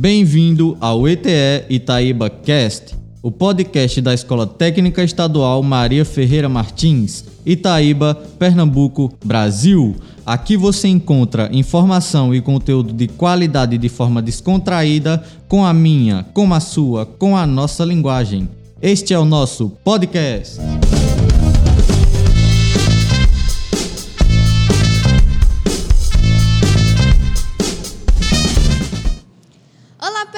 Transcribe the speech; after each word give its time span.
Bem-vindo 0.00 0.78
ao 0.80 1.06
ETE 1.06 1.66
Itaíba 1.68 2.30
Cast, 2.30 2.96
o 3.22 3.30
podcast 3.30 4.00
da 4.00 4.14
Escola 4.14 4.46
Técnica 4.46 5.04
Estadual 5.04 5.62
Maria 5.62 6.06
Ferreira 6.06 6.48
Martins, 6.48 7.22
Itaíba, 7.44 8.14
Pernambuco, 8.38 9.12
Brasil. 9.22 9.94
Aqui 10.24 10.56
você 10.56 10.88
encontra 10.88 11.50
informação 11.52 12.34
e 12.34 12.40
conteúdo 12.40 12.94
de 12.94 13.08
qualidade 13.08 13.76
de 13.76 13.90
forma 13.90 14.22
descontraída, 14.22 15.22
com 15.46 15.66
a 15.66 15.74
minha, 15.74 16.24
com 16.32 16.50
a 16.54 16.60
sua, 16.60 17.04
com 17.04 17.36
a 17.36 17.46
nossa 17.46 17.84
linguagem. 17.84 18.48
Este 18.80 19.12
é 19.12 19.18
o 19.18 19.26
nosso 19.26 19.68
podcast. 19.84 20.56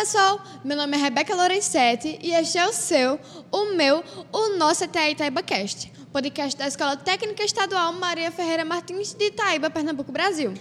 Pessoal, 0.02 0.42
meu 0.64 0.76
nome 0.76 0.96
é 0.96 1.00
Rebeca 1.00 1.32
Lorenzetti 1.32 2.18
e 2.20 2.32
este 2.32 2.58
é 2.58 2.66
o 2.66 2.72
seu, 2.72 3.20
o 3.52 3.66
meu, 3.76 4.02
o 4.32 4.56
nosso 4.56 4.82
ETE 4.82 5.12
Itaíba 5.12 5.44
Cast, 5.44 5.92
podcast 6.12 6.58
da 6.58 6.66
Escola 6.66 6.96
Técnica 6.96 7.44
Estadual 7.44 7.92
Maria 7.92 8.32
Ferreira 8.32 8.64
Martins 8.64 9.14
de 9.14 9.26
Itaíba, 9.26 9.70
Pernambuco, 9.70 10.10
Brasil. 10.10 10.54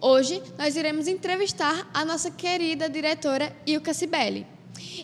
Hoje 0.00 0.42
nós 0.58 0.74
iremos 0.74 1.06
entrevistar 1.06 1.88
a 1.94 2.04
nossa 2.04 2.32
querida 2.32 2.90
diretora 2.90 3.56
Ilka 3.64 3.94
Cibele. 3.94 4.44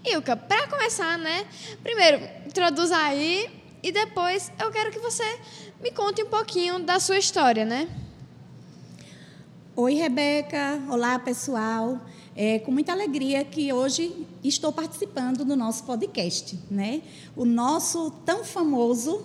Ilka, 0.04 0.37
para 0.37 0.66
começar, 0.66 1.16
né? 1.16 1.46
Primeiro, 1.80 2.28
introduza 2.45 2.96
aí 2.96 3.48
e 3.84 3.92
depois 3.92 4.51
eu 4.60 4.68
quero 4.73 4.90
que 4.90 4.98
você 4.98 5.38
me 5.80 5.92
conte 5.92 6.24
um 6.24 6.29
pouquinho 6.29 6.80
da 6.80 6.98
sua 6.98 7.18
história, 7.18 7.64
né? 7.64 7.88
Oi, 9.76 9.95
Rebeca. 9.95 10.82
Olá, 10.90 11.20
pessoal. 11.20 12.01
É 12.38 12.59
com 12.59 12.70
muita 12.70 12.92
alegria 12.92 13.42
que 13.46 13.73
hoje 13.73 14.26
estou 14.45 14.70
participando 14.70 15.42
do 15.42 15.56
nosso 15.56 15.84
podcast, 15.84 16.59
né? 16.70 17.01
O 17.34 17.46
nosso 17.46 18.10
tão 18.26 18.45
famoso 18.45 19.24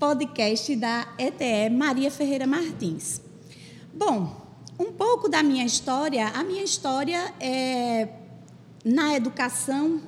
podcast 0.00 0.74
da 0.74 1.12
ETE 1.18 1.68
Maria 1.70 2.10
Ferreira 2.10 2.46
Martins. 2.46 3.20
Bom, 3.92 4.34
um 4.78 4.90
pouco 4.92 5.28
da 5.28 5.42
minha 5.42 5.66
história. 5.66 6.28
A 6.28 6.42
minha 6.42 6.64
história 6.64 7.34
é 7.38 8.08
na 8.82 9.14
educação 9.14 10.00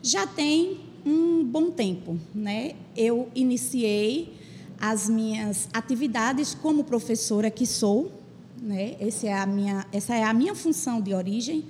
já 0.00 0.28
tem 0.28 0.78
um 1.04 1.42
bom 1.44 1.72
tempo, 1.72 2.20
né? 2.32 2.76
Eu 2.96 3.28
iniciei 3.34 4.38
as 4.80 5.08
minhas 5.08 5.68
atividades 5.72 6.54
como 6.54 6.84
professora 6.84 7.50
que 7.50 7.66
sou, 7.66 8.12
né? 8.60 8.96
Essa 9.00 9.28
é 9.28 9.32
a 9.32 9.46
minha, 9.46 9.86
essa 9.92 10.14
é 10.14 10.22
a 10.22 10.32
minha 10.32 10.54
função 10.54 11.00
de 11.00 11.14
origem. 11.14 11.64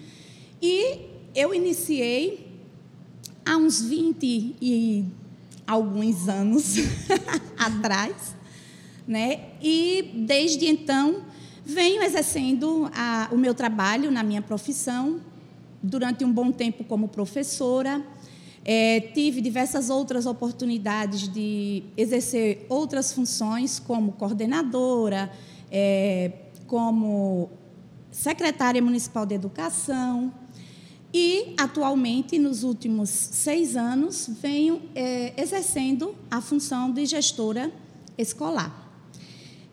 E 0.60 1.06
eu 1.34 1.54
iniciei 1.54 2.48
há 3.44 3.56
uns 3.56 3.80
20 3.80 4.56
e 4.60 5.04
alguns 5.66 6.28
anos 6.28 6.74
atrás, 7.56 8.34
né? 9.06 9.40
E 9.62 10.10
desde 10.26 10.66
então 10.66 11.22
venho 11.64 12.02
exercendo 12.02 12.90
a, 12.92 13.28
o 13.30 13.36
meu 13.36 13.54
trabalho 13.54 14.10
na 14.10 14.22
minha 14.22 14.42
profissão 14.42 15.20
durante 15.82 16.24
um 16.24 16.32
bom 16.32 16.50
tempo 16.50 16.82
como 16.84 17.08
professora. 17.08 18.04
É, 18.62 19.00
tive 19.14 19.40
diversas 19.40 19.88
outras 19.88 20.26
oportunidades 20.26 21.28
de 21.28 21.82
exercer 21.96 22.66
outras 22.68 23.12
funções, 23.12 23.78
como 23.78 24.12
coordenadora, 24.12 25.32
é, 25.70 26.30
como 26.70 27.50
secretária 28.12 28.80
municipal 28.80 29.26
de 29.26 29.34
educação. 29.34 30.32
E, 31.12 31.52
atualmente, 31.58 32.38
nos 32.38 32.62
últimos 32.62 33.10
seis 33.10 33.76
anos, 33.76 34.30
venho 34.40 34.80
é, 34.94 35.34
exercendo 35.36 36.14
a 36.30 36.40
função 36.40 36.92
de 36.92 37.04
gestora 37.06 37.72
escolar. 38.16 38.72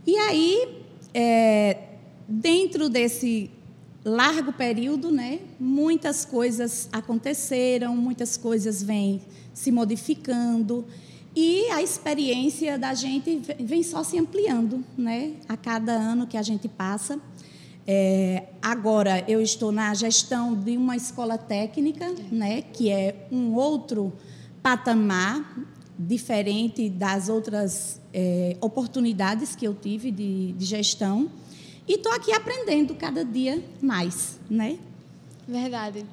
E 0.08 0.18
aí, 0.18 0.84
é, 1.14 1.84
dentro 2.28 2.90
desse 2.90 3.52
largo 4.04 4.52
período, 4.52 5.12
né, 5.12 5.42
muitas 5.60 6.26
coisas 6.26 6.90
aconteceram, 6.92 7.96
muitas 7.96 8.38
coisas 8.38 8.82
vêm 8.82 9.22
se 9.54 9.72
modificando 9.72 10.84
e 11.40 11.70
a 11.70 11.84
experiência 11.84 12.80
da 12.80 12.96
gente 12.96 13.40
vem 13.60 13.84
só 13.84 14.04
se 14.04 14.18
ampliando, 14.18 14.84
né, 14.98 15.34
a 15.48 15.56
cada 15.56 15.92
ano 15.92 16.26
que 16.26 16.36
a 16.36 16.42
gente 16.42 16.68
passa. 16.68 17.20
É, 17.86 18.46
agora 18.60 19.24
eu 19.28 19.40
estou 19.40 19.72
na 19.72 19.94
gestão 19.94 20.56
de 20.56 20.76
uma 20.76 20.96
escola 20.96 21.38
técnica, 21.38 22.12
né, 22.32 22.64
que 22.64 22.90
é 22.90 23.28
um 23.32 23.54
outro 23.54 24.12
patamar 24.64 25.64
diferente 25.96 26.90
das 26.90 27.30
outras 27.30 28.02
é, 28.12 28.58
oportunidades 28.60 29.56
que 29.56 29.68
eu 29.68 29.76
tive 29.76 30.10
de, 30.10 30.54
de 30.54 30.66
gestão. 30.66 31.30
E 31.88 31.94
estou 31.94 32.14
aqui 32.14 32.34
aprendendo 32.34 32.96
cada 32.96 33.24
dia 33.24 33.64
mais, 33.80 34.40
né? 34.50 34.80
Verdade. 35.48 36.04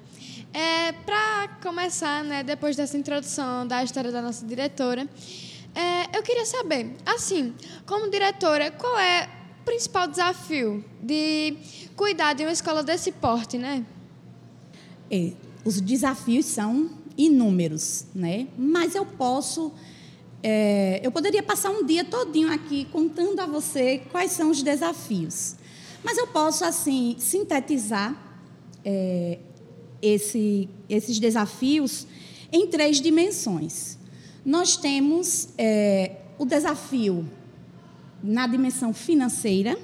É, 0.54 0.92
Para 0.92 1.48
começar, 1.60 2.22
né, 2.22 2.44
depois 2.44 2.76
dessa 2.76 2.97
introdução 2.97 3.66
da 3.66 3.82
história 3.82 4.12
da 4.12 4.22
nossa 4.22 4.47
diretora, 4.47 5.09
é, 5.75 6.16
eu 6.16 6.22
queria 6.22 6.47
saber, 6.47 6.94
assim, 7.04 7.53
como 7.84 8.09
diretora, 8.09 8.70
qual 8.70 8.97
é 8.97 9.28
o 9.60 9.65
principal 9.65 10.06
desafio 10.06 10.84
de 11.03 11.56
cuidar 11.97 12.34
de 12.34 12.44
uma 12.44 12.53
escola 12.53 12.84
desse 12.84 13.10
porte, 13.10 13.59
né? 13.59 13.84
É, 15.10 15.32
os 15.65 15.81
desafios 15.81 16.47
são 16.47 16.88
inúmeros, 17.19 18.06
né? 18.15 18.47
Mas 18.56 18.94
eu 18.94 19.04
posso 19.04 19.72
é, 20.41 21.00
eu 21.03 21.10
poderia 21.10 21.42
passar 21.42 21.71
um 21.71 21.84
dia 21.84 22.04
todinho 22.04 22.53
aqui 22.53 22.84
contando 22.92 23.41
a 23.41 23.47
você 23.47 24.03
quais 24.12 24.31
são 24.31 24.50
os 24.50 24.62
desafios. 24.62 25.56
Mas 26.04 26.16
eu 26.16 26.28
posso, 26.28 26.65
assim, 26.65 27.16
sintetizar 27.19 28.15
é, 28.84 29.38
esse, 30.04 30.69
esses 30.88 31.19
desafios 31.19 32.06
em 32.53 32.66
três 32.66 33.00
dimensões. 33.00 33.97
Nós 34.44 34.76
temos 34.76 35.48
é, 35.56 36.16
o 36.38 36.44
desafio 36.44 37.26
na 38.22 38.47
dimensão 38.47 38.92
financeira, 38.92 39.78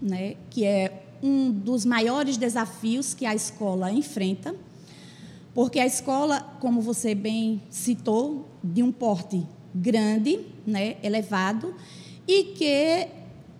né, 0.00 0.36
que 0.50 0.64
é 0.64 1.02
um 1.22 1.50
dos 1.50 1.84
maiores 1.84 2.36
desafios 2.36 3.12
que 3.12 3.26
a 3.26 3.34
escola 3.34 3.90
enfrenta, 3.90 4.54
porque 5.52 5.80
a 5.80 5.86
escola, 5.86 6.40
como 6.60 6.80
você 6.80 7.14
bem 7.14 7.62
citou, 7.70 8.46
de 8.62 8.82
um 8.82 8.92
porte 8.92 9.42
grande, 9.74 10.40
né, 10.66 10.96
elevado, 11.02 11.74
e 12.28 12.44
que 12.44 13.08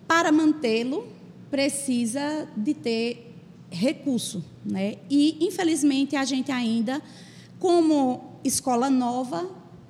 para 0.07 0.31
mantê-lo 0.31 1.07
precisa 1.51 2.49
de 2.57 2.75
ter 2.75 3.36
recurso, 3.71 4.45
né? 4.65 4.97
E 5.11 5.37
infelizmente 5.41 6.17
a 6.17 6.25
gente 6.25 6.51
ainda, 6.53 7.03
como 7.59 8.39
escola 8.45 8.89
nova, 8.89 9.49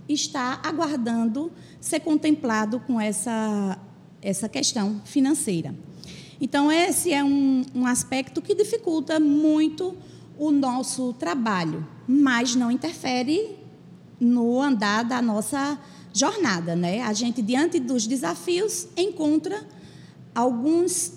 está 0.08 0.60
aguardando 0.62 1.52
ser 1.80 2.00
contemplado 2.00 2.80
com 2.80 3.00
essa 3.00 3.78
essa 4.22 4.48
questão 4.48 5.00
financeira. 5.04 5.74
Então 6.40 6.70
esse 6.70 7.12
é 7.12 7.22
um, 7.22 7.64
um 7.74 7.86
aspecto 7.86 8.42
que 8.42 8.54
dificulta 8.54 9.20
muito 9.20 9.96
o 10.38 10.50
nosso 10.50 11.12
trabalho, 11.14 11.86
mas 12.06 12.54
não 12.54 12.70
interfere 12.70 13.56
no 14.18 14.60
andar 14.60 15.04
da 15.04 15.22
nossa 15.22 15.78
jornada, 16.12 16.74
né? 16.74 17.02
A 17.02 17.12
gente 17.12 17.42
diante 17.42 17.78
dos 17.78 18.06
desafios 18.06 18.88
encontra 18.96 19.66
alguns 20.34 21.15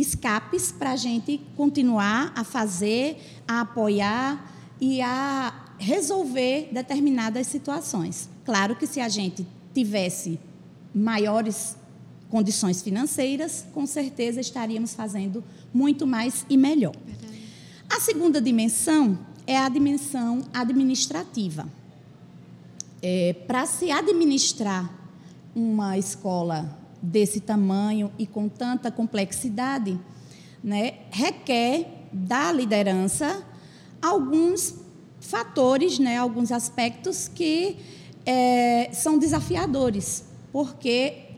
escapes 0.00 0.72
para 0.72 0.92
a 0.92 0.96
gente 0.96 1.40
continuar 1.56 2.32
a 2.34 2.44
fazer, 2.44 3.16
a 3.46 3.62
apoiar 3.62 4.54
e 4.80 5.00
a 5.00 5.74
resolver 5.78 6.68
determinadas 6.72 7.46
situações. 7.46 8.28
Claro 8.44 8.76
que 8.76 8.86
se 8.86 9.00
a 9.00 9.08
gente 9.08 9.46
tivesse 9.74 10.38
maiores 10.94 11.76
condições 12.28 12.82
financeiras, 12.82 13.66
com 13.72 13.86
certeza 13.86 14.40
estaríamos 14.40 14.94
fazendo 14.94 15.42
muito 15.72 16.06
mais 16.06 16.44
e 16.48 16.56
melhor. 16.56 16.94
Verdade. 17.04 17.38
A 17.88 18.00
segunda 18.00 18.40
dimensão 18.40 19.18
é 19.46 19.56
a 19.56 19.68
dimensão 19.68 20.42
administrativa. 20.52 21.66
É, 23.00 23.32
para 23.46 23.64
se 23.64 23.90
administrar 23.90 24.92
uma 25.54 25.96
escola 25.96 26.76
desse 27.00 27.40
tamanho 27.40 28.10
e 28.18 28.26
com 28.26 28.48
tanta 28.48 28.90
complexidade, 28.90 29.98
né, 30.62 30.94
requer 31.10 32.08
da 32.12 32.50
liderança 32.52 33.44
alguns 34.02 34.74
fatores, 35.20 35.98
né, 35.98 36.16
alguns 36.16 36.50
aspectos 36.52 37.28
que 37.28 37.76
é, 38.24 38.90
são 38.92 39.18
desafiadores, 39.18 40.24
porque 40.52 41.28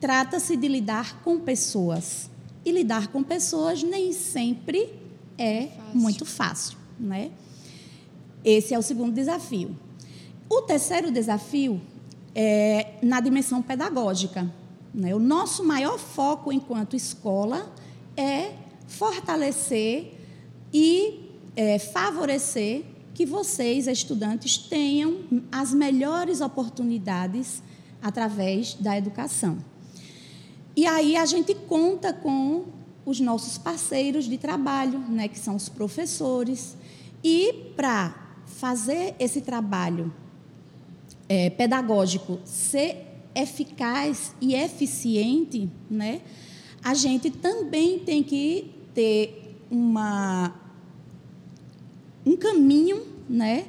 trata-se 0.00 0.56
de 0.56 0.68
lidar 0.68 1.22
com 1.22 1.38
pessoas. 1.38 2.30
E 2.64 2.72
lidar 2.72 3.08
com 3.08 3.22
pessoas 3.22 3.82
nem 3.82 4.12
sempre 4.12 4.92
é 5.38 5.68
fácil. 5.68 6.00
muito 6.00 6.24
fácil. 6.26 6.78
Né? 6.98 7.30
Esse 8.44 8.74
é 8.74 8.78
o 8.78 8.82
segundo 8.82 9.14
desafio. 9.14 9.76
O 10.50 10.62
terceiro 10.62 11.10
desafio 11.10 11.80
é 12.34 12.94
na 13.02 13.20
dimensão 13.20 13.62
pedagógica. 13.62 14.50
Né? 14.92 15.14
O 15.14 15.18
nosso 15.18 15.64
maior 15.64 15.98
foco 15.98 16.52
enquanto 16.52 16.96
escola 16.96 17.72
é 18.16 18.52
fortalecer 18.86 20.14
e 20.72 21.30
é, 21.54 21.78
favorecer 21.78 22.84
que 23.14 23.26
vocês, 23.26 23.86
estudantes, 23.86 24.56
tenham 24.56 25.20
as 25.50 25.74
melhores 25.74 26.40
oportunidades 26.40 27.62
através 28.00 28.74
da 28.74 28.96
educação. 28.96 29.58
E 30.76 30.86
aí 30.86 31.16
a 31.16 31.26
gente 31.26 31.54
conta 31.54 32.12
com 32.12 32.66
os 33.04 33.18
nossos 33.18 33.58
parceiros 33.58 34.26
de 34.26 34.38
trabalho, 34.38 35.00
né, 35.00 35.26
que 35.26 35.38
são 35.38 35.56
os 35.56 35.68
professores, 35.68 36.76
e 37.24 37.72
para 37.74 38.14
fazer 38.46 39.16
esse 39.18 39.40
trabalho 39.40 40.12
é, 41.28 41.50
pedagógico 41.50 42.38
ser 42.44 43.07
eficaz 43.34 44.34
e 44.40 44.54
eficiente, 44.54 45.68
né, 45.90 46.22
a 46.82 46.94
gente 46.94 47.30
também 47.30 47.98
tem 47.98 48.22
que 48.22 48.70
ter 48.94 49.58
uma, 49.70 50.54
um 52.24 52.36
caminho 52.36 53.02
né, 53.28 53.66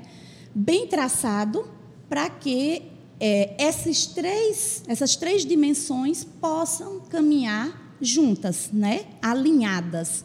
bem 0.53 0.88
traçado 0.88 1.67
para 2.07 2.29
que 2.29 2.83
é, 3.19 3.53
essas, 3.57 4.06
três, 4.07 4.83
essas 4.88 5.15
três 5.15 5.45
dimensões 5.45 6.23
possam 6.23 7.01
caminhar 7.01 7.95
juntas, 8.01 8.69
né, 8.71 9.05
alinhadas. 9.21 10.23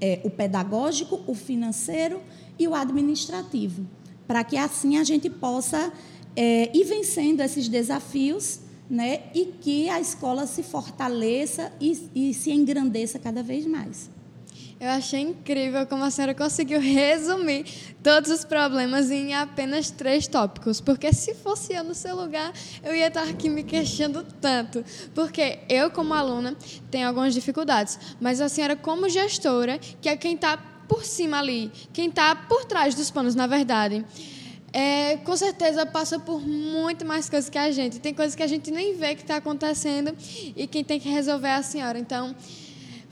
É, 0.00 0.20
o 0.22 0.30
pedagógico, 0.30 1.20
o 1.26 1.34
financeiro 1.34 2.20
e 2.56 2.68
o 2.68 2.74
administrativo, 2.74 3.84
para 4.28 4.44
que 4.44 4.56
assim 4.56 4.96
a 4.96 5.02
gente 5.02 5.28
possa 5.28 5.92
é, 6.36 6.70
ir 6.72 6.84
vencendo 6.84 7.40
esses 7.40 7.68
desafios 7.68 8.60
né, 8.90 9.22
e 9.34 9.46
que 9.46 9.88
a 9.88 10.00
escola 10.00 10.46
se 10.46 10.62
fortaleça 10.62 11.72
e, 11.80 12.10
e 12.14 12.34
se 12.34 12.50
engrandeça 12.50 13.18
cada 13.18 13.42
vez 13.42 13.66
mais. 13.66 14.10
Eu 14.80 14.90
achei 14.90 15.20
incrível 15.20 15.84
como 15.88 16.04
a 16.04 16.10
senhora 16.10 16.32
conseguiu 16.34 16.78
resumir 16.80 17.66
todos 18.00 18.30
os 18.30 18.44
problemas 18.44 19.10
em 19.10 19.34
apenas 19.34 19.90
três 19.90 20.28
tópicos. 20.28 20.80
Porque 20.80 21.12
se 21.12 21.34
fosse 21.34 21.72
eu 21.72 21.82
no 21.82 21.94
seu 21.94 22.14
lugar, 22.14 22.52
eu 22.84 22.94
ia 22.94 23.08
estar 23.08 23.24
aqui 23.24 23.48
me 23.48 23.64
queixando 23.64 24.24
tanto. 24.40 24.84
Porque 25.16 25.58
eu, 25.68 25.90
como 25.90 26.14
aluna, 26.14 26.56
tenho 26.92 27.08
algumas 27.08 27.34
dificuldades. 27.34 27.98
Mas 28.20 28.40
a 28.40 28.48
senhora, 28.48 28.76
como 28.76 29.08
gestora, 29.08 29.78
que 30.00 30.08
é 30.08 30.16
quem 30.16 30.36
está 30.36 30.56
por 30.86 31.04
cima 31.04 31.40
ali, 31.40 31.72
quem 31.92 32.08
está 32.08 32.34
por 32.36 32.64
trás 32.64 32.94
dos 32.94 33.10
panos, 33.10 33.34
na 33.34 33.48
verdade. 33.48 34.04
É, 34.72 35.16
com 35.18 35.36
certeza 35.36 35.86
passa 35.86 36.18
por 36.18 36.46
muito 36.46 37.04
mais 37.04 37.28
coisas 37.28 37.48
que 37.48 37.58
a 37.58 37.70
gente. 37.70 37.98
Tem 37.98 38.12
coisas 38.12 38.34
que 38.34 38.42
a 38.42 38.46
gente 38.46 38.70
nem 38.70 38.94
vê 38.94 39.14
que 39.14 39.22
está 39.22 39.36
acontecendo 39.36 40.14
e 40.54 40.66
quem 40.66 40.84
tem 40.84 41.00
que 41.00 41.08
resolver 41.08 41.48
é 41.48 41.54
a 41.54 41.62
senhora. 41.62 41.98
Então, 41.98 42.34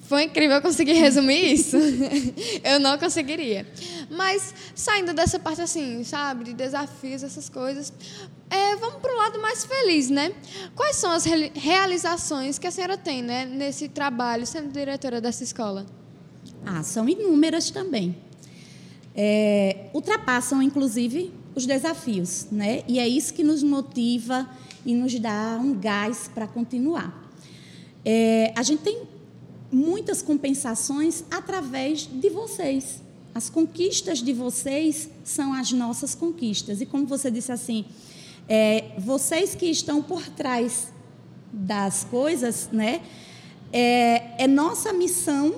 foi 0.02 0.24
incrível 0.24 0.60
conseguir 0.62 0.92
resumir 0.94 1.52
isso. 1.52 1.76
Eu 2.62 2.78
não 2.78 2.98
conseguiria. 2.98 3.66
Mas, 4.10 4.54
saindo 4.74 5.12
dessa 5.12 5.38
parte 5.38 5.60
assim, 5.60 6.04
sabe, 6.04 6.44
de 6.44 6.52
desafios, 6.52 7.22
essas 7.22 7.48
coisas, 7.48 7.92
é, 8.48 8.76
vamos 8.76 9.00
para 9.00 9.12
o 9.12 9.16
lado 9.16 9.40
mais 9.40 9.64
feliz, 9.64 10.08
né? 10.08 10.32
Quais 10.74 10.96
são 10.96 11.10
as 11.10 11.24
realizações 11.24 12.58
que 12.58 12.66
a 12.66 12.70
senhora 12.70 12.96
tem 12.96 13.22
né, 13.22 13.44
nesse 13.46 13.88
trabalho, 13.88 14.46
sendo 14.46 14.70
diretora 14.70 15.20
dessa 15.20 15.42
escola? 15.42 15.84
Ah, 16.64 16.82
são 16.82 17.08
inúmeras 17.08 17.70
também. 17.70 18.16
É, 19.14 19.86
ultrapassam, 19.92 20.62
inclusive, 20.62 21.32
os 21.56 21.64
desafios, 21.64 22.46
né? 22.52 22.84
E 22.86 22.98
é 22.98 23.08
isso 23.08 23.32
que 23.32 23.42
nos 23.42 23.62
motiva 23.62 24.48
e 24.84 24.94
nos 24.94 25.18
dá 25.18 25.58
um 25.60 25.74
gás 25.74 26.30
para 26.32 26.46
continuar. 26.46 27.26
É, 28.04 28.52
a 28.54 28.62
gente 28.62 28.82
tem 28.82 29.02
muitas 29.72 30.20
compensações 30.20 31.24
através 31.30 32.06
de 32.06 32.28
vocês. 32.28 33.02
As 33.34 33.48
conquistas 33.48 34.22
de 34.22 34.34
vocês 34.34 35.08
são 35.24 35.54
as 35.54 35.72
nossas 35.72 36.14
conquistas. 36.14 36.82
E 36.82 36.86
como 36.86 37.06
você 37.06 37.30
disse 37.30 37.50
assim, 37.50 37.86
é, 38.46 38.92
vocês 38.98 39.54
que 39.54 39.66
estão 39.66 40.02
por 40.02 40.28
trás 40.28 40.92
das 41.50 42.04
coisas, 42.04 42.68
né? 42.70 43.00
É, 43.72 44.44
é 44.44 44.46
nossa 44.46 44.92
missão 44.92 45.54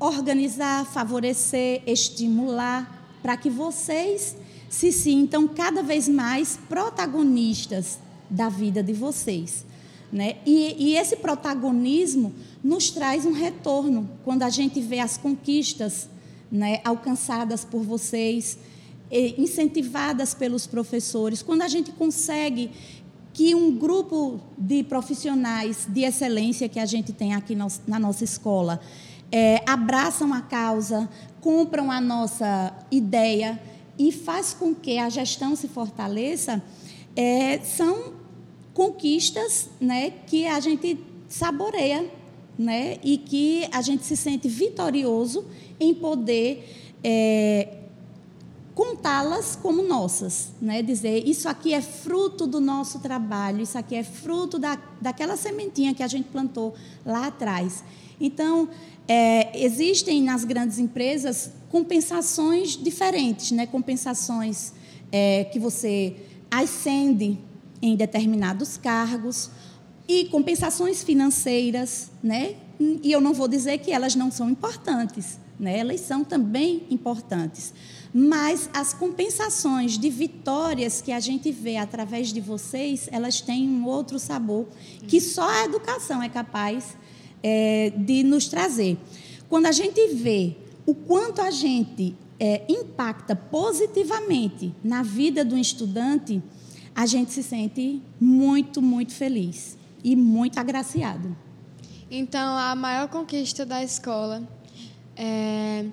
organizar, 0.00 0.86
favorecer, 0.86 1.82
estimular, 1.86 3.18
para 3.22 3.36
que 3.36 3.48
vocês 3.48 4.36
se 4.74 4.90
sintam 4.90 5.46
cada 5.46 5.84
vez 5.84 6.08
mais 6.08 6.58
protagonistas 6.68 8.00
da 8.28 8.48
vida 8.48 8.82
de 8.82 8.92
vocês. 8.92 9.64
Né? 10.12 10.38
E, 10.44 10.74
e, 10.76 10.96
esse 10.96 11.14
protagonismo 11.14 12.34
nos 12.62 12.90
traz 12.90 13.24
um 13.24 13.30
retorno 13.30 14.10
quando 14.24 14.42
a 14.42 14.50
gente 14.50 14.80
vê 14.80 14.98
as 14.98 15.16
conquistas 15.16 16.08
né, 16.50 16.80
alcançadas 16.84 17.64
por 17.64 17.82
vocês, 17.82 18.58
incentivadas 19.38 20.34
pelos 20.34 20.66
professores, 20.66 21.40
quando 21.40 21.62
a 21.62 21.68
gente 21.68 21.92
consegue 21.92 22.72
que 23.32 23.54
um 23.54 23.76
grupo 23.76 24.40
de 24.58 24.82
profissionais 24.82 25.86
de 25.88 26.02
excelência 26.02 26.68
que 26.68 26.80
a 26.80 26.86
gente 26.86 27.12
tem 27.12 27.32
aqui 27.32 27.56
na 27.86 27.98
nossa 28.00 28.24
escola 28.24 28.80
é, 29.30 29.62
abraçam 29.66 30.32
a 30.32 30.40
causa, 30.40 31.08
compram 31.40 31.92
a 31.92 32.00
nossa 32.00 32.72
ideia 32.90 33.60
e 33.98 34.10
faz 34.12 34.52
com 34.52 34.74
que 34.74 34.98
a 34.98 35.08
gestão 35.08 35.54
se 35.54 35.68
fortaleça, 35.68 36.62
é, 37.14 37.58
são 37.60 38.14
conquistas 38.72 39.68
né, 39.80 40.10
que 40.26 40.46
a 40.46 40.58
gente 40.60 40.98
saboreia 41.28 42.10
né, 42.58 42.98
e 43.02 43.18
que 43.18 43.68
a 43.72 43.80
gente 43.80 44.04
se 44.04 44.16
sente 44.16 44.48
vitorioso 44.48 45.44
em 45.78 45.94
poder 45.94 46.92
é, 47.02 47.84
contá-las 48.74 49.56
como 49.56 49.82
nossas, 49.82 50.50
né? 50.60 50.82
dizer 50.82 51.26
isso 51.26 51.48
aqui 51.48 51.72
é 51.72 51.80
fruto 51.80 52.46
do 52.46 52.60
nosso 52.60 52.98
trabalho, 52.98 53.62
isso 53.62 53.78
aqui 53.78 53.94
é 53.94 54.02
fruto 54.02 54.58
da, 54.58 54.76
daquela 55.00 55.36
sementinha 55.36 55.94
que 55.94 56.02
a 56.02 56.08
gente 56.08 56.28
plantou 56.28 56.74
lá 57.06 57.28
atrás. 57.28 57.84
Então, 58.20 58.68
é, 59.06 59.64
existem 59.64 60.22
nas 60.22 60.44
grandes 60.44 60.78
empresas 60.78 61.52
compensações 61.74 62.76
diferentes, 62.76 63.50
né? 63.50 63.66
compensações 63.66 64.72
é, 65.10 65.42
que 65.42 65.58
você 65.58 66.14
ascende 66.48 67.36
em 67.82 67.96
determinados 67.96 68.76
cargos 68.76 69.50
e 70.06 70.26
compensações 70.26 71.02
financeiras, 71.02 72.12
né? 72.22 72.54
E 73.02 73.10
eu 73.10 73.20
não 73.20 73.34
vou 73.34 73.48
dizer 73.48 73.78
que 73.78 73.90
elas 73.90 74.14
não 74.14 74.30
são 74.30 74.48
importantes, 74.48 75.40
né? 75.58 75.76
Elas 75.76 76.00
são 76.02 76.22
também 76.22 76.84
importantes. 76.90 77.74
Mas 78.14 78.70
as 78.72 78.94
compensações 78.94 79.98
de 79.98 80.08
vitórias 80.10 81.02
que 81.02 81.10
a 81.10 81.18
gente 81.18 81.50
vê 81.50 81.76
através 81.76 82.32
de 82.32 82.40
vocês, 82.40 83.08
elas 83.10 83.40
têm 83.40 83.68
um 83.68 83.84
outro 83.84 84.20
sabor 84.20 84.68
que 85.08 85.20
só 85.20 85.48
a 85.48 85.64
educação 85.64 86.22
é 86.22 86.28
capaz 86.28 86.96
é, 87.42 87.92
de 87.96 88.22
nos 88.22 88.46
trazer. 88.46 88.96
Quando 89.48 89.66
a 89.66 89.72
gente 89.72 90.14
vê 90.14 90.56
o 90.86 90.94
quanto 90.94 91.40
a 91.40 91.50
gente 91.50 92.16
é, 92.38 92.64
impacta 92.68 93.34
positivamente 93.34 94.74
na 94.82 95.02
vida 95.02 95.44
do 95.44 95.56
estudante, 95.56 96.42
a 96.94 97.06
gente 97.06 97.32
se 97.32 97.42
sente 97.42 98.02
muito, 98.20 98.80
muito 98.80 99.12
feliz 99.12 99.76
e 100.02 100.14
muito 100.14 100.58
agraciado. 100.58 101.36
Então, 102.10 102.56
a 102.56 102.74
maior 102.74 103.08
conquista 103.08 103.64
da 103.64 103.82
escola 103.82 104.46
é 105.16 105.86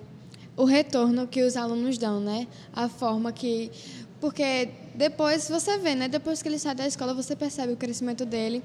o 0.56 0.66
retorno 0.66 1.28
que 1.28 1.42
os 1.42 1.56
alunos 1.56 1.98
dão, 1.98 2.20
né? 2.20 2.48
A 2.74 2.88
forma 2.90 3.32
que. 3.32 3.72
Porque 4.20 4.70
depois 4.94 5.50
você 5.50 5.78
vê, 5.78 5.96
né? 5.96 6.08
Depois 6.08 6.42
que 6.42 6.50
ele 6.50 6.60
sai 6.60 6.76
da 6.76 6.86
escola, 6.86 7.14
você 7.14 7.36
percebe 7.36 7.74
o 7.74 7.78
crescimento 7.78 8.26
dele. 8.26 8.62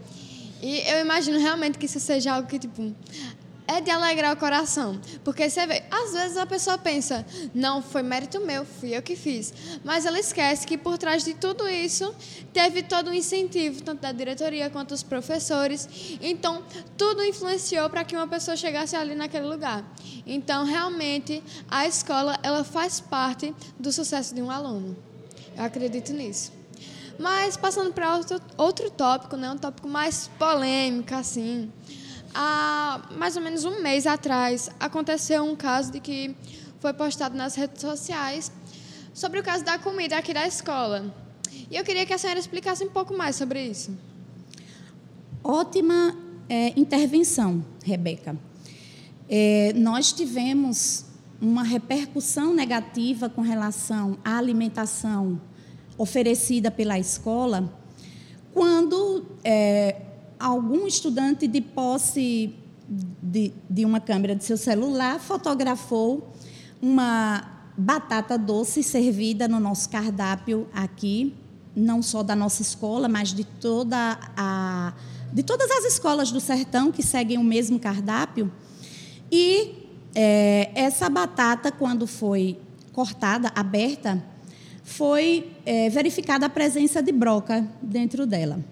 E 0.62 0.80
eu 0.90 1.00
imagino 1.00 1.38
realmente 1.38 1.78
que 1.78 1.87
isso 1.87 2.00
seja 2.00 2.35
algo 2.35 2.49
que, 2.49 2.59
tipo, 2.59 2.92
é 3.67 3.81
de 3.81 3.91
alegrar 3.91 4.33
o 4.33 4.37
coração. 4.37 5.01
Porque 5.25 5.49
você 5.49 5.67
vê, 5.67 5.83
às 5.91 6.13
vezes 6.13 6.37
a 6.37 6.47
pessoa 6.47 6.79
pensa, 6.79 7.27
não, 7.55 7.83
foi 7.83 8.03
mérito 8.03 8.41
meu, 8.41 8.65
fui 8.65 8.97
eu 8.97 9.03
que 9.03 9.17
fiz. 9.17 9.53
Mas 9.85 10.07
ela 10.07 10.19
esquece 10.19 10.67
que 10.67 10.79
por 10.79 10.97
trás 10.99 11.25
de 11.25 11.35
tudo 11.35 11.69
isso 11.69 12.15
teve 12.53 12.83
todo 12.83 13.11
um 13.11 13.13
incentivo, 13.13 13.83
tanto 13.83 14.01
da 14.01 14.13
diretoria 14.13 14.71
quanto 14.71 14.91
dos 14.91 15.03
professores. 15.03 15.89
Então, 16.21 16.63
tudo 16.97 17.25
influenciou 17.25 17.89
para 17.91 18.05
que 18.05 18.17
uma 18.17 18.29
pessoa 18.29 18.57
chegasse 18.57 18.95
ali 18.95 19.15
naquele 19.15 19.47
lugar. 19.47 19.85
Então, 20.27 20.65
realmente, 20.65 21.43
a 21.69 21.87
escola, 21.87 22.39
ela 22.43 22.65
faz 22.65 23.01
parte 23.01 23.55
do 23.79 23.93
sucesso 23.93 24.35
de 24.35 24.43
um 24.43 24.51
aluno. 24.51 24.97
Eu 25.57 25.65
acredito 25.65 26.13
nisso. 26.13 26.53
Mas, 27.19 27.57
passando 27.57 27.93
para 27.93 28.15
outro, 28.15 28.41
outro 28.59 28.91
tópico, 28.91 29.37
né, 29.37 29.51
um 29.51 29.57
tópico 29.57 29.89
mais 29.89 30.29
polêmico, 30.39 31.15
assim 31.15 31.73
há 32.37 33.00
mais 33.16 33.35
ou 33.35 33.43
menos 33.43 33.64
um 33.64 33.83
mês 33.83 34.07
atrás, 34.07 34.69
aconteceu 34.78 35.43
um 35.43 35.57
caso 35.57 35.90
de 35.90 36.00
que 36.00 36.37
foi 36.78 36.93
postado 36.93 37.35
nas 37.35 37.55
redes 37.55 37.81
sociais 37.81 38.52
sobre 39.14 39.40
o 39.40 39.43
caso 39.43 39.64
da 39.64 39.78
comida 39.78 40.19
aqui 40.19 40.35
da 40.35 40.47
escola. 40.47 41.12
E 41.71 41.76
eu 41.76 41.83
queria 41.83 42.05
que 42.05 42.12
a 42.12 42.19
senhora 42.19 42.38
explicasse 42.38 42.85
um 42.85 42.90
pouco 42.90 43.16
mais 43.16 43.37
sobre 43.37 43.64
isso. 43.64 43.97
Ótima 45.43 46.14
é, 46.49 46.78
intervenção, 46.78 47.64
Rebeca. 47.83 48.37
É, 49.28 49.73
nós 49.75 50.12
tivemos 50.12 51.07
uma 51.40 51.62
repercussão 51.62 52.52
negativa 52.52 53.31
com 53.31 53.40
relação 53.40 54.19
à 54.23 54.37
alimentação 54.37 55.40
oferecida 55.97 56.71
pela 56.71 56.99
escola 56.99 57.73
quando 58.52 59.26
é, 59.43 59.97
algum 60.38 60.87
estudante 60.87 61.47
de 61.47 61.61
posse 61.61 62.55
de, 62.88 63.52
de 63.69 63.85
uma 63.85 64.00
câmera 64.00 64.35
de 64.35 64.45
seu 64.45 64.57
celular 64.57 65.19
fotografou 65.19 66.33
uma 66.81 67.57
batata 67.76 68.38
doce 68.38 68.83
servida 68.83 69.49
no 69.49 69.61
nosso 69.61 69.88
cardápio 69.88 70.69
aqui, 70.73 71.35
não 71.75 72.00
só 72.00 72.23
da 72.23 72.37
nossa 72.37 72.62
escola, 72.62 73.09
mas 73.09 73.33
de 73.33 73.45
toda 73.45 74.19
a 74.37 74.95
de 75.33 75.43
todas 75.43 75.71
as 75.71 75.85
escolas 75.85 76.31
do 76.31 76.40
sertão 76.40 76.90
que 76.90 77.02
seguem 77.02 77.37
o 77.37 77.45
mesmo 77.45 77.78
cardápio. 77.78 78.50
E 79.31 79.90
é, 80.14 80.71
essa 80.75 81.11
batata, 81.11 81.71
quando 81.71 82.07
foi 82.07 82.59
cortada, 82.93 83.52
aberta, 83.55 84.23
foi 84.83 85.50
é, 85.66 85.90
verificada 85.90 86.47
a 86.47 86.49
presença 86.49 87.02
de 87.02 87.12
broca 87.12 87.69
dentro 87.83 88.25
dela. 88.25 88.64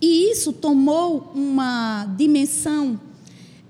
E 0.00 0.30
isso 0.30 0.52
tomou 0.52 1.32
uma 1.34 2.06
dimensão 2.16 3.00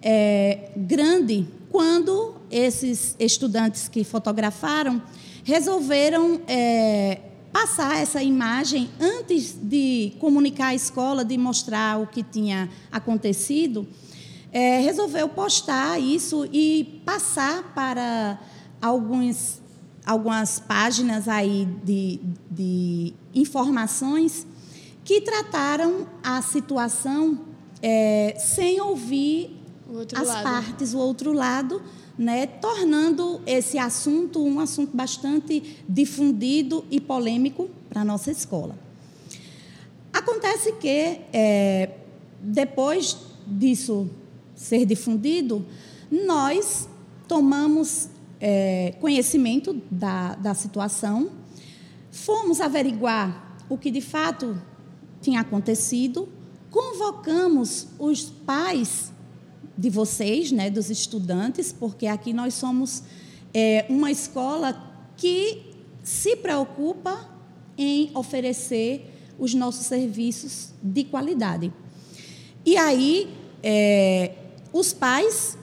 é, 0.02 0.70
grande 0.76 1.46
quando 1.70 2.34
esses 2.50 3.14
estudantes 3.18 3.88
que 3.88 4.04
fotografaram 4.04 5.02
resolveram 5.44 6.40
é, 6.46 7.20
passar 7.52 7.98
essa 7.98 8.22
imagem 8.22 8.90
antes 9.00 9.56
de 9.60 10.12
comunicar 10.18 10.68
à 10.68 10.74
escola, 10.74 11.24
de 11.24 11.38
mostrar 11.38 11.98
o 11.98 12.06
que 12.06 12.22
tinha 12.22 12.68
acontecido. 12.92 13.86
É, 14.52 14.80
resolveu 14.80 15.28
postar 15.28 15.98
isso 15.98 16.48
e 16.52 17.02
passar 17.04 17.72
para 17.74 18.38
alguns 18.80 19.60
algumas 20.06 20.58
páginas 20.58 21.28
aí 21.28 21.68
de, 21.84 22.18
de 22.50 23.12
informações 23.34 24.46
que 25.08 25.22
trataram 25.22 26.06
a 26.22 26.42
situação 26.42 27.40
é, 27.80 28.36
sem 28.38 28.78
ouvir 28.78 29.58
as 30.14 30.28
lado. 30.28 30.42
partes, 30.42 30.92
o 30.92 30.98
outro 30.98 31.32
lado, 31.32 31.80
né, 32.18 32.46
tornando 32.46 33.40
esse 33.46 33.78
assunto 33.78 34.44
um 34.44 34.60
assunto 34.60 34.94
bastante 34.94 35.82
difundido 35.88 36.84
e 36.90 37.00
polêmico 37.00 37.70
para 37.88 38.02
a 38.02 38.04
nossa 38.04 38.30
escola. 38.30 38.78
Acontece 40.12 40.72
que, 40.72 41.20
é, 41.32 41.88
depois 42.38 43.16
disso 43.46 44.10
ser 44.54 44.84
difundido, 44.84 45.64
nós 46.10 46.86
tomamos 47.26 48.10
é, 48.38 48.92
conhecimento 49.00 49.80
da, 49.90 50.34
da 50.34 50.52
situação, 50.52 51.30
fomos 52.12 52.60
averiguar 52.60 53.56
o 53.70 53.78
que 53.78 53.90
de 53.90 54.02
fato 54.02 54.68
tinha 55.20 55.40
acontecido, 55.40 56.28
convocamos 56.70 57.88
os 57.98 58.24
pais 58.24 59.12
de 59.76 59.90
vocês, 59.90 60.50
né, 60.50 60.70
dos 60.70 60.90
estudantes, 60.90 61.72
porque 61.72 62.06
aqui 62.06 62.32
nós 62.32 62.54
somos 62.54 63.02
é, 63.54 63.86
uma 63.88 64.10
escola 64.10 64.76
que 65.16 65.62
se 66.02 66.36
preocupa 66.36 67.28
em 67.76 68.10
oferecer 68.14 69.14
os 69.38 69.54
nossos 69.54 69.86
serviços 69.86 70.70
de 70.82 71.04
qualidade. 71.04 71.72
E 72.66 72.76
aí, 72.76 73.32
é, 73.62 74.34
os 74.72 74.92
pais, 74.92 75.56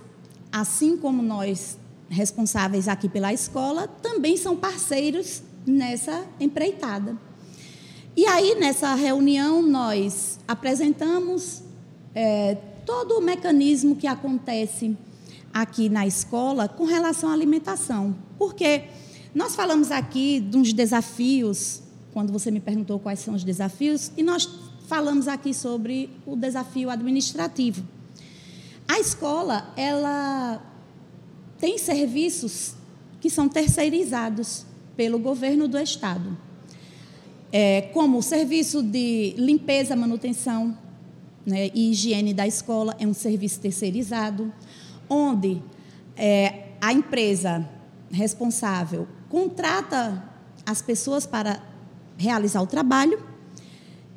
assim 0.51 0.95
como 0.97 1.21
nós 1.21 1.77
responsáveis 2.09 2.87
aqui 2.87 3.09
pela 3.09 3.33
escola, 3.33 3.87
também 4.01 4.37
são 4.37 4.55
parceiros 4.55 5.43
nessa 5.65 6.25
empreitada. 6.39 7.17
E 8.17 8.25
aí, 8.25 8.55
nessa 8.55 8.95
reunião, 8.95 9.61
nós 9.61 10.39
apresentamos 10.47 11.61
é, 12.13 12.55
todo 12.85 13.17
o 13.17 13.21
mecanismo 13.21 13.93
que 13.95 14.07
acontece 14.07 14.95
aqui 15.53 15.89
na 15.89 16.07
escola 16.07 16.69
com 16.69 16.85
relação 16.85 17.29
à 17.29 17.33
alimentação. 17.33 18.15
Porque 18.37 18.83
nós 19.33 19.53
falamos 19.53 19.91
aqui 19.91 20.39
de 20.39 20.55
uns 20.55 20.71
desafios, 20.71 21.81
quando 22.13 22.31
você 22.31 22.49
me 22.49 22.61
perguntou 22.61 22.99
quais 22.99 23.19
são 23.19 23.33
os 23.33 23.43
desafios, 23.43 24.09
e 24.15 24.23
nós 24.23 24.49
falamos 24.87 25.27
aqui 25.27 25.53
sobre 25.53 26.09
o 26.25 26.37
desafio 26.37 26.89
administrativo. 26.89 27.85
A 28.87 28.97
escola, 28.97 29.73
ela 29.75 30.61
tem 31.59 31.77
serviços 31.77 32.75
que 33.19 33.29
são 33.29 33.49
terceirizados 33.49 34.65
pelo 34.95 35.19
governo 35.19 35.67
do 35.67 35.77
Estado, 35.77 36.37
é, 37.57 37.83
como 37.93 38.17
o 38.17 38.21
serviço 38.21 38.83
de 38.83 39.33
limpeza, 39.37 39.95
manutenção 39.95 40.77
né, 41.45 41.71
e 41.73 41.89
higiene 41.91 42.33
da 42.33 42.45
escola, 42.45 42.93
é 42.99 43.07
um 43.07 43.13
serviço 43.13 43.61
terceirizado, 43.61 44.51
onde 45.09 45.61
é, 46.17 46.71
a 46.81 46.91
empresa 46.91 47.65
responsável 48.11 49.07
contrata 49.29 50.21
as 50.65 50.81
pessoas 50.81 51.25
para 51.25 51.63
realizar 52.17 52.61
o 52.61 52.67
trabalho 52.67 53.23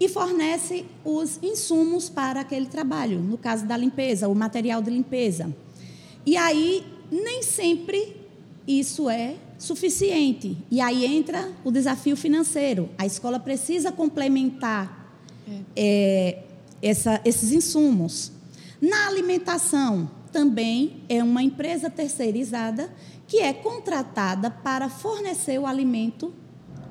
e 0.01 0.09
fornece 0.09 0.85
os 1.05 1.39
insumos 1.41 2.09
para 2.09 2.41
aquele 2.41 2.67
trabalho, 2.67 3.21
no 3.21 3.39
caso 3.39 3.65
da 3.67 3.77
limpeza, 3.77 4.27
o 4.27 4.35
material 4.35 4.83
de 4.83 4.91
limpeza. 4.91 5.55
E 6.27 6.37
aí 6.37 6.85
nem 7.09 7.45
sempre 7.45 8.17
isso 8.67 9.09
é 9.09 9.37
suficiente. 9.59 10.57
E 10.71 10.81
aí 10.81 11.05
entra 11.05 11.51
o 11.65 11.71
desafio 11.71 12.17
financeiro. 12.17 12.89
A 12.97 13.05
escola 13.05 13.41
precisa 13.41 13.91
complementar 13.91 15.13
é. 15.47 15.61
É, 15.77 16.43
essa, 16.81 17.21
esses 17.25 17.53
insumos. 17.53 18.33
Na 18.81 19.09
alimentação, 19.09 20.09
também 20.33 21.03
é 21.09 21.23
uma 21.23 21.43
empresa 21.43 21.91
terceirizada 21.91 22.93
que 23.27 23.41
é 23.41 23.53
contratada 23.53 24.51
para 24.51 24.89
fornecer 24.89 25.59
o 25.59 25.67
alimento 25.67 26.33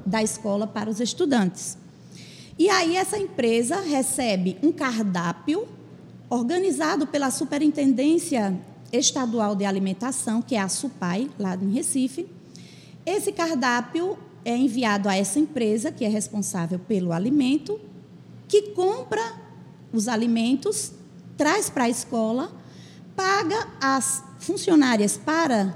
da 0.05 0.21
escola 0.21 0.67
para 0.67 0.89
os 0.89 0.99
estudantes. 0.99 1.77
E 2.59 2.69
aí 2.69 2.95
essa 2.95 3.17
empresa 3.17 3.79
recebe 3.81 4.57
um 4.61 4.71
cardápio 4.71 5.67
organizado 6.29 7.07
pela 7.07 7.31
Superintendência 7.31 8.59
Estadual 8.91 9.55
de 9.55 9.65
Alimentação, 9.65 10.41
que 10.41 10.55
é 10.55 10.59
a 10.59 10.67
SUPAI, 10.67 11.29
lá 11.37 11.55
em 11.55 11.71
Recife. 11.71 12.27
Esse 13.07 13.31
cardápio 13.31 14.17
é 14.43 14.53
enviado 14.57 15.07
a 15.07 15.15
essa 15.15 15.39
empresa, 15.39 15.93
que 15.93 16.03
é 16.03 16.09
responsável 16.09 16.77
pelo 16.77 17.13
alimento, 17.13 17.79
que 18.49 18.73
compra 18.73 19.21
os 19.93 20.09
alimentos, 20.09 20.91
traz 21.37 21.69
para 21.69 21.85
a 21.85 21.89
escola, 21.89 22.51
paga 23.15 23.65
as 23.79 24.21
funcionárias 24.39 25.15
para 25.15 25.73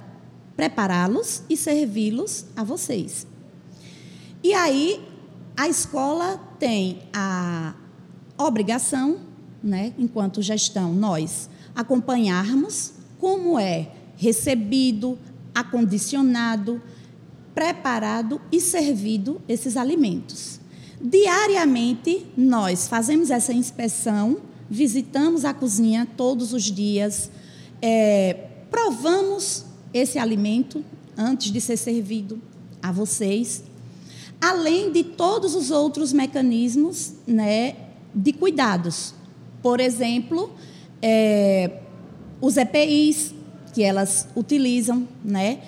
prepará-los 0.58 1.44
e 1.50 1.56
servi-los 1.56 2.48
a 2.54 2.66
vocês. 2.66 3.26
E 4.44 4.54
aí 4.54 5.02
a 5.56 5.70
escola 5.70 6.38
tem 6.60 7.02
a 7.14 7.74
obrigação, 8.38 9.22
né, 9.64 9.94
enquanto 9.98 10.42
gestão, 10.42 10.94
nós 10.94 11.50
acompanharmos 11.74 12.92
como 13.18 13.58
é 13.58 13.90
recebido, 14.18 15.18
acondicionado, 15.56 16.82
preparado 17.54 18.40
e 18.52 18.60
servido 18.62 19.42
esses 19.48 19.76
alimentos. 19.78 20.60
Diariamente, 21.02 22.26
nós 22.38 22.88
fazemos 22.88 23.30
essa 23.30 23.52
inspeção, 23.52 24.38
visitamos 24.70 25.46
a 25.46 25.54
cozinha 25.54 26.08
todos 26.16 26.54
os 26.54 26.64
dias, 26.64 27.32
é, 27.82 28.48
provamos 28.70 29.66
esse 29.94 30.20
alimento 30.20 30.84
antes 31.18 31.52
de 31.52 31.60
ser 31.60 31.78
servido 31.78 32.40
a 32.82 32.92
vocês, 32.92 33.64
além 34.40 34.92
de 34.92 35.04
todos 35.04 35.56
os 35.56 35.72
outros 35.72 36.14
mecanismos 36.14 37.14
né, 37.28 37.76
de 38.14 38.32
cuidados. 38.32 39.14
Por 39.62 39.80
exemplo, 39.80 40.52
é, 41.02 41.80
os 42.40 42.58
EPIs 42.58 43.34
que 43.74 43.84
elas 43.84 44.28
utilizam, 44.36 45.08
né? 45.24 45.60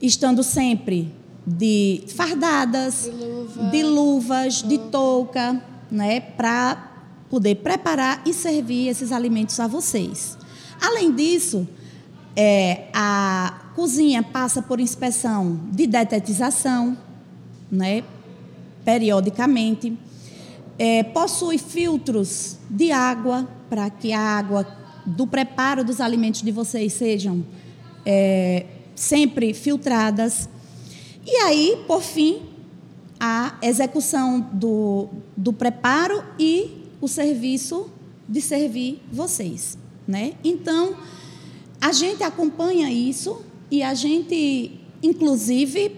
Estando 0.00 0.42
sempre 0.42 1.12
de 1.46 2.02
fardadas, 2.08 3.04
de, 3.04 3.10
luva, 3.10 3.70
de 3.70 3.82
luvas, 3.82 4.62
de 4.62 4.78
touca, 4.78 5.62
né? 5.90 6.20
Para 6.20 6.92
poder 7.28 7.56
preparar 7.56 8.22
e 8.26 8.32
servir 8.32 8.88
esses 8.88 9.12
alimentos 9.12 9.58
a 9.60 9.66
vocês. 9.66 10.36
Além 10.80 11.12
disso, 11.12 11.66
É, 12.36 12.86
a 12.94 13.72
cozinha 13.74 14.22
passa 14.22 14.62
por 14.62 14.78
inspeção 14.78 15.58
de 15.72 15.84
detetização, 15.84 16.96
né, 17.70 18.04
periodicamente. 18.84 19.98
É, 20.78 21.02
possui 21.02 21.58
filtros 21.58 22.56
de 22.70 22.92
água 22.92 23.48
para 23.68 23.90
que 23.90 24.12
a 24.12 24.20
água 24.20 24.64
do 25.04 25.26
preparo 25.26 25.84
dos 25.84 26.00
alimentos 26.00 26.40
de 26.40 26.52
vocês 26.52 26.92
sejam 26.92 27.44
é, 28.06 28.64
sempre 29.00 29.54
filtradas. 29.54 30.46
E 31.26 31.34
aí, 31.36 31.82
por 31.86 32.02
fim, 32.02 32.42
a 33.18 33.56
execução 33.62 34.40
do, 34.52 35.08
do 35.34 35.54
preparo 35.54 36.22
e 36.38 36.84
o 37.00 37.08
serviço 37.08 37.90
de 38.28 38.42
servir 38.42 39.00
vocês. 39.10 39.78
Né? 40.06 40.34
Então, 40.44 40.94
a 41.80 41.92
gente 41.92 42.22
acompanha 42.22 42.92
isso 42.92 43.40
e 43.70 43.82
a 43.82 43.94
gente, 43.94 44.78
inclusive, 45.02 45.96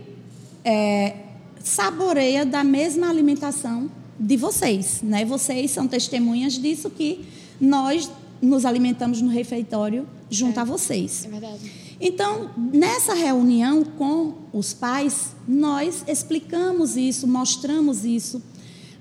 é, 0.64 1.16
saboreia 1.58 2.46
da 2.46 2.62
mesma 2.62 3.10
alimentação 3.10 3.90
de 4.18 4.36
vocês. 4.36 5.02
Né? 5.02 5.24
Vocês 5.24 5.72
são 5.72 5.88
testemunhas 5.88 6.52
disso 6.52 6.88
que 6.88 7.24
nós 7.60 8.08
nos 8.40 8.64
alimentamos 8.64 9.20
no 9.20 9.28
refeitório 9.28 10.06
junto 10.30 10.58
é, 10.58 10.62
a 10.62 10.64
vocês. 10.64 11.24
É 11.24 11.28
verdade. 11.28 11.81
Então, 12.04 12.50
nessa 12.56 13.14
reunião 13.14 13.84
com 13.84 14.34
os 14.52 14.74
pais, 14.74 15.36
nós 15.46 16.02
explicamos 16.08 16.96
isso, 16.96 17.28
mostramos 17.28 18.04
isso, 18.04 18.42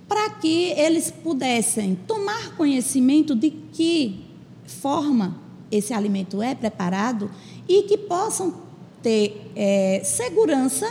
para 0.08 0.30
que 0.30 0.66
eles 0.78 1.10
pudessem 1.10 1.98
tomar 2.06 2.56
conhecimento 2.56 3.34
de 3.34 3.50
que 3.50 4.24
forma 4.68 5.42
esse 5.72 5.96
alimento 5.96 6.44
é 6.44 6.54
preparado 6.54 7.32
e 7.68 7.82
que 7.84 7.98
possam 7.98 8.54
ter 9.02 9.50
é, 9.56 10.04
segurança 10.04 10.88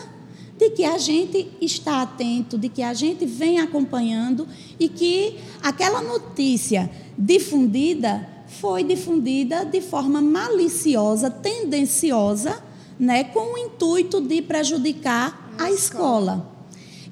de 0.59 0.69
que 0.71 0.85
a 0.85 0.99
gente 0.99 1.47
está 1.61 2.03
atento, 2.03 2.59
de 2.59 2.69
que 2.69 2.83
a 2.83 2.93
gente 2.93 3.25
vem 3.25 3.61
acompanhando 3.61 4.49
e 4.81 4.89
que 4.89 5.37
aquela 5.63 6.03
notícia 6.03 6.91
difundida 7.17 8.29
foi 8.59 8.83
difundida 8.83 9.65
de 9.65 9.81
forma 9.81 10.21
maliciosa, 10.21 11.31
tendenciosa, 11.31 12.63
né, 12.99 13.25
com 13.25 13.55
o 13.55 13.59
intuito 13.59 14.21
de 14.21 14.43
prejudicar 14.43 15.53
a, 15.59 15.65
a 15.65 15.71
escola. 15.71 16.33
escola. 16.35 16.51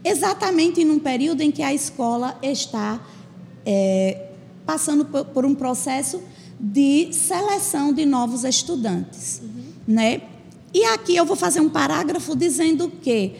Exatamente 0.04 0.85
num 0.85 0.99
período 0.99 1.40
em 1.40 1.50
que 1.50 1.62
a 1.62 1.73
escola 1.73 2.37
está 2.42 3.00
é, 3.64 4.28
passando 4.66 5.04
por, 5.04 5.47
um 5.47 5.54
processo 5.54 6.21
de 6.59 7.12
seleção 7.12 7.92
de 7.92 8.04
novos 8.04 8.45
estudantes. 8.45 9.40
Uhum. 9.42 9.95
Né? 9.95 10.23
E 10.75 10.85
aqui 10.85 11.16
eu 11.16 11.25
vou 11.25 11.37
fazer 11.37 11.61
um 11.61 11.68
parágrafo 11.68 12.37
dizendo 12.37 12.90
que 13.00 13.35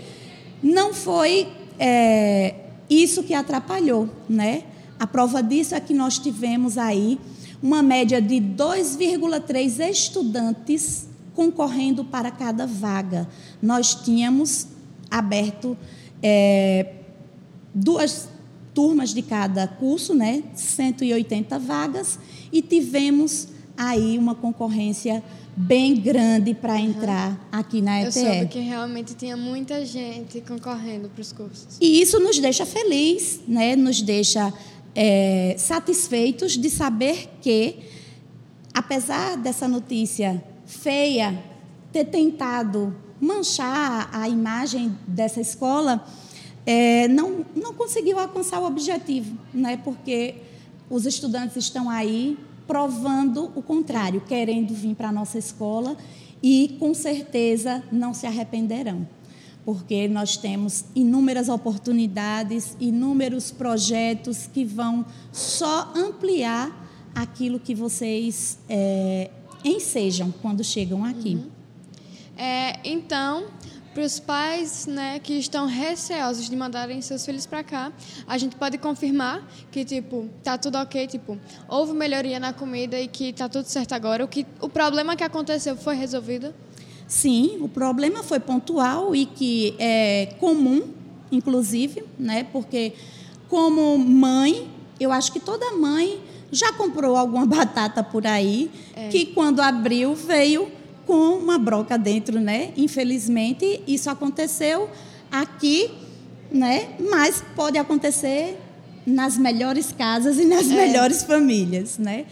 não 0.62 0.94
foi 0.94 1.48
é, 1.78 2.54
isso 2.88 3.22
que 3.22 3.34
atrapalhou. 3.34 4.08
Né? 4.28 4.64
A 4.98 5.06
prova 5.06 5.42
disso 5.42 5.74
é 5.74 5.80
que 5.80 5.92
nós 5.92 6.18
tivemos 6.18 6.78
aí 6.78 7.18
uma 7.62 7.82
média 7.82 8.20
de 8.20 8.36
2,3 8.36 9.90
estudantes 9.90 11.08
concorrendo 11.34 12.04
para 12.04 12.30
cada 12.30 12.66
vaga. 12.66 13.28
Nós 13.62 13.94
tínhamos 13.94 14.68
aberto 15.10 15.76
é, 16.22 16.94
duas 17.74 18.28
turmas 18.74 19.12
de 19.12 19.22
cada 19.22 19.66
curso, 19.66 20.14
né? 20.14 20.42
180 20.54 21.59
vagas, 21.59 22.18
e 22.52 22.62
tivemos 22.62 23.48
aí 23.76 24.18
uma 24.18 24.35
concorrência 24.35 25.22
bem 25.56 25.96
grande 25.96 26.54
para 26.54 26.74
uhum. 26.74 26.85
entrar 26.85 27.48
aqui 27.50 27.83
na 27.83 28.02
ETE. 28.02 28.06
Eu 28.06 28.12
soube 28.12 28.46
que 28.46 28.61
realmente 28.61 29.14
tinha 29.14 29.37
muita 29.37 29.85
gente 29.85 30.40
concorrendo 30.40 31.09
para 31.09 31.20
os 31.20 31.33
cursos. 31.33 31.76
E 31.80 32.00
isso 32.00 32.20
nos 32.20 32.38
deixa 32.38 32.64
feliz, 32.64 33.40
né? 33.46 33.74
Nos 33.74 34.00
deixa 34.00 34.52
é, 35.00 35.54
satisfeitos 35.56 36.58
de 36.58 36.68
saber 36.68 37.28
que, 37.40 37.76
apesar 38.74 39.37
dessa 39.37 39.68
notícia 39.68 40.42
feia 40.66 41.40
ter 41.92 42.06
tentado 42.06 42.92
manchar 43.20 44.11
a 44.12 44.28
imagem 44.28 44.98
dessa 45.06 45.40
escola, 45.40 46.04
é, 46.66 47.06
não, 47.06 47.46
não 47.54 47.74
conseguiu 47.74 48.18
alcançar 48.18 48.58
o 48.58 48.66
objetivo, 48.66 49.38
né? 49.54 49.76
porque 49.76 50.34
os 50.90 51.06
estudantes 51.06 51.56
estão 51.56 51.88
aí 51.88 52.37
provando 52.66 53.52
o 53.54 53.62
contrário, 53.62 54.20
querendo 54.22 54.74
vir 54.74 54.96
para 54.96 55.11
a 55.11 55.12
nossa 55.12 55.38
escola 55.38 55.96
e, 56.42 56.76
com 56.80 56.92
certeza, 56.92 57.84
não 57.92 58.12
se 58.12 58.26
arrependerão 58.26 59.06
porque 59.68 60.09
nós 60.09 60.35
temos 60.38 60.87
inúmeras 60.94 61.50
oportunidades, 61.50 62.74
inúmeros 62.81 63.50
projetos 63.50 64.46
que 64.46 64.64
vão 64.64 65.04
só 65.31 65.92
ampliar 65.94 66.74
aquilo 67.14 67.61
que 67.61 67.74
vocês 67.74 68.59
é, 68.66 69.31
ensejam 69.62 70.33
quando 70.40 70.64
chegam 70.64 71.04
aqui. 71.04 71.35
Uhum. 71.35 71.50
É, 72.35 72.81
então, 72.83 73.48
para 73.92 74.04
os 74.04 74.18
pais 74.18 74.87
né, 74.87 75.18
que 75.18 75.35
estão 75.35 75.66
receosos 75.66 76.48
de 76.48 76.57
mandarem 76.57 77.02
seus 77.02 77.26
filhos 77.26 77.44
para 77.44 77.62
cá, 77.62 77.92
a 78.26 78.38
gente 78.38 78.57
pode 78.57 78.78
confirmar 78.78 79.46
que 79.70 79.85
tipo 79.85 80.31
tá 80.42 80.57
tudo 80.57 80.78
ok, 80.78 81.07
tipo 81.07 81.38
houve 81.68 81.92
melhoria 81.92 82.40
na 82.40 82.54
comida 82.54 82.98
e 82.98 83.07
que 83.07 83.35
tá 83.35 83.50
tudo 83.50 83.66
certo 83.66 83.92
agora. 83.92 84.24
O 84.24 84.28
que 84.28 84.46
o 84.62 84.68
problema 84.70 85.14
que 85.14 85.24
aconteceu 85.24 85.76
foi 85.76 85.94
resolvido? 85.94 86.54
Sim, 87.09 87.57
o 87.62 87.68
problema 87.68 88.23
foi 88.23 88.38
pontual 88.38 89.16
e 89.16 89.25
que 89.25 89.75
é 89.79 90.35
comum, 90.38 90.83
inclusive, 91.33 92.05
né? 92.18 92.47
Porque 92.53 92.92
como 93.49 93.97
mãe, 93.97 94.68
eu 95.01 95.11
acho 95.11 95.33
que 95.33 95.40
toda 95.40 95.73
mãe 95.73 96.21
já 96.53 96.71
comprou 96.75 97.16
alguma 97.16 97.47
batata 97.49 98.05
por 98.05 98.27
aí 98.27 98.71
é. 98.94 99.09
que 99.09 99.25
quando 99.25 99.61
abriu 99.61 100.14
veio 100.14 100.71
com 101.07 101.38
uma 101.38 101.59
broca 101.59 101.97
dentro, 101.97 102.38
né? 102.38 102.73
Infelizmente, 102.77 103.83
isso 103.88 104.11
aconteceu 104.11 104.90
aqui, 105.33 105.90
né? 106.53 106.90
Mas 107.11 107.42
pode 107.57 107.79
acontecer 107.79 108.59
nas 109.07 109.38
melhores 109.38 109.90
casas 109.90 110.38
e 110.38 110.44
nas 110.44 110.71
é. 110.71 110.75
melhores 110.75 111.23
famílias, 111.23 111.97
né? 111.97 112.27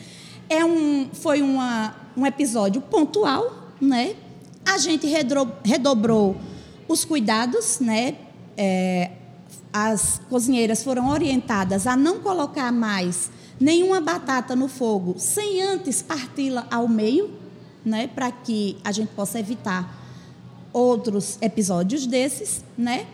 É 0.51 0.63
um, 0.63 1.09
foi 1.15 1.41
uma, 1.41 1.97
um 2.15 2.27
episódio 2.27 2.83
pontual, 2.83 3.73
né? 3.81 4.15
A 4.67 4.79
gente 4.79 5.07
redobrou 5.65 6.37
os 6.89 7.05
cuidados, 7.05 7.81
né? 7.81 8.17
É, 8.57 9.13
as 9.73 10.21
cozinheiras 10.29 10.83
foram 10.83 11.09
orientadas 11.11 11.87
a 11.87 11.97
não 11.97 12.21
colocar 12.21 12.73
mais 12.73 13.31
nenhuma 13.61 14.01
batata 14.01 14.57
no 14.57 14.69
fogo 14.69 15.15
sem 15.19 15.63
antes 15.63 16.03
parti-la 16.03 16.67
ao 16.71 16.89
meio, 16.89 17.31
né? 17.85 18.07
Para 18.09 18.31
que 18.31 18.77
a 18.85 18.93
gente 18.93 19.11
possa 19.11 19.39
evitar 19.39 20.05
outros 20.73 21.39
episódios 21.41 22.07
desses, 22.07 22.65
né? 22.77 23.07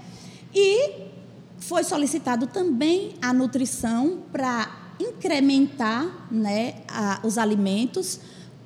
E 0.54 1.10
foi 1.58 1.84
solicitado 1.84 2.46
também 2.46 3.14
a 3.22 3.32
nutrição 3.32 4.22
para 4.32 4.82
incrementar 4.98 6.28
né, 6.30 6.74
a, 6.88 7.20
os 7.22 7.38
alimentos 7.38 8.20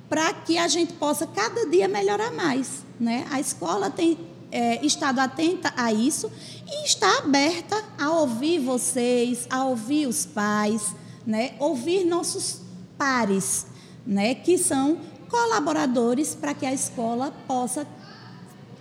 para 0.09 0.33
que 0.33 0.57
a 0.59 0.69
gente 0.69 0.93
possa 0.95 1.27
cada 1.27 1.67
dia 1.67 1.89
melhorar 1.89 2.33
mais. 2.33 2.85
Né? 2.99 3.27
A 3.31 3.41
escola 3.41 3.91
tem 3.91 4.19
é, 4.51 4.85
estado 4.85 5.19
atenta 5.19 5.73
a 5.77 5.93
isso 5.93 6.31
e 6.67 6.85
está 6.85 7.19
aberta 7.19 7.83
a 7.99 8.11
ouvir 8.11 8.59
vocês, 8.61 9.47
a 9.51 9.65
ouvir 9.65 10.07
os 10.07 10.25
pais, 10.25 10.95
né? 11.27 11.55
ouvir 11.59 12.05
nossos 12.05 12.61
pares, 12.97 13.67
né? 14.07 14.35
que 14.35 14.57
são 14.57 14.99
colaboradores 15.29 16.35
para 16.35 16.55
que 16.55 16.65
a 16.65 16.73
escola 16.73 17.33
possa 17.47 17.87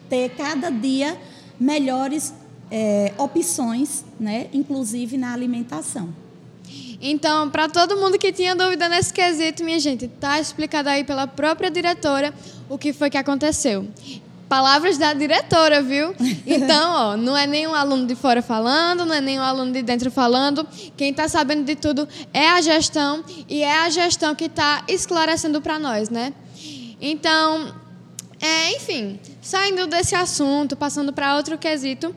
ter 0.08 0.30
cada 0.36 0.70
dia 0.70 1.20
melhores 1.60 2.34
é, 2.70 3.14
opções, 3.18 4.06
né? 4.20 4.48
inclusive 4.54 5.18
na 5.18 5.34
alimentação. 5.34 6.25
Então, 7.02 7.50
para 7.50 7.68
todo 7.68 7.98
mundo 7.98 8.18
que 8.18 8.32
tinha 8.32 8.56
dúvida 8.56 8.88
nesse 8.90 9.14
quesito, 9.14 9.64
minha 9.64 9.80
gente, 9.80 10.08
tá 10.08 10.40
explicado 10.40 10.90
aí 10.90 11.04
pela 11.04 11.28
própria 11.28 11.70
diretora 11.70 12.34
o 12.70 12.78
que 12.78 12.94
foi 12.94 13.10
que 13.10 13.18
aconteceu. 13.18 13.88
Palavras 14.48 14.98
da 14.98 15.14
diretora, 15.14 15.82
viu? 15.82 16.14
Então, 16.46 16.94
ó, 16.94 17.18
não 17.18 17.36
é 17.36 17.48
nenhum 17.48 17.74
aluno 17.74 18.06
de 18.06 18.16
fora 18.16 18.42
falando, 18.42 19.06
não 19.06 19.16
é 19.16 19.20
nenhum 19.20 19.42
aluno 19.42 19.72
de 19.72 19.82
dentro 19.82 20.12
falando. 20.12 20.66
Quem 20.96 21.10
está 21.10 21.28
sabendo 21.28 21.64
de 21.64 21.76
tudo 21.76 22.08
é 22.34 22.50
a 22.50 22.62
gestão 22.62 23.24
e 23.50 23.64
é 23.64 23.80
a 23.80 23.90
gestão 23.90 24.36
que 24.36 24.46
está 24.46 24.84
esclarecendo 24.88 25.60
para 25.62 25.80
nós, 25.80 26.10
né? 26.10 26.34
Então, 27.02 27.74
é, 28.40 28.76
enfim, 28.76 29.20
saindo 29.46 29.86
desse 29.86 30.16
assunto, 30.16 30.76
passando 30.76 31.14
para 31.14 31.36
outro 31.38 31.56
quesito, 31.56 32.16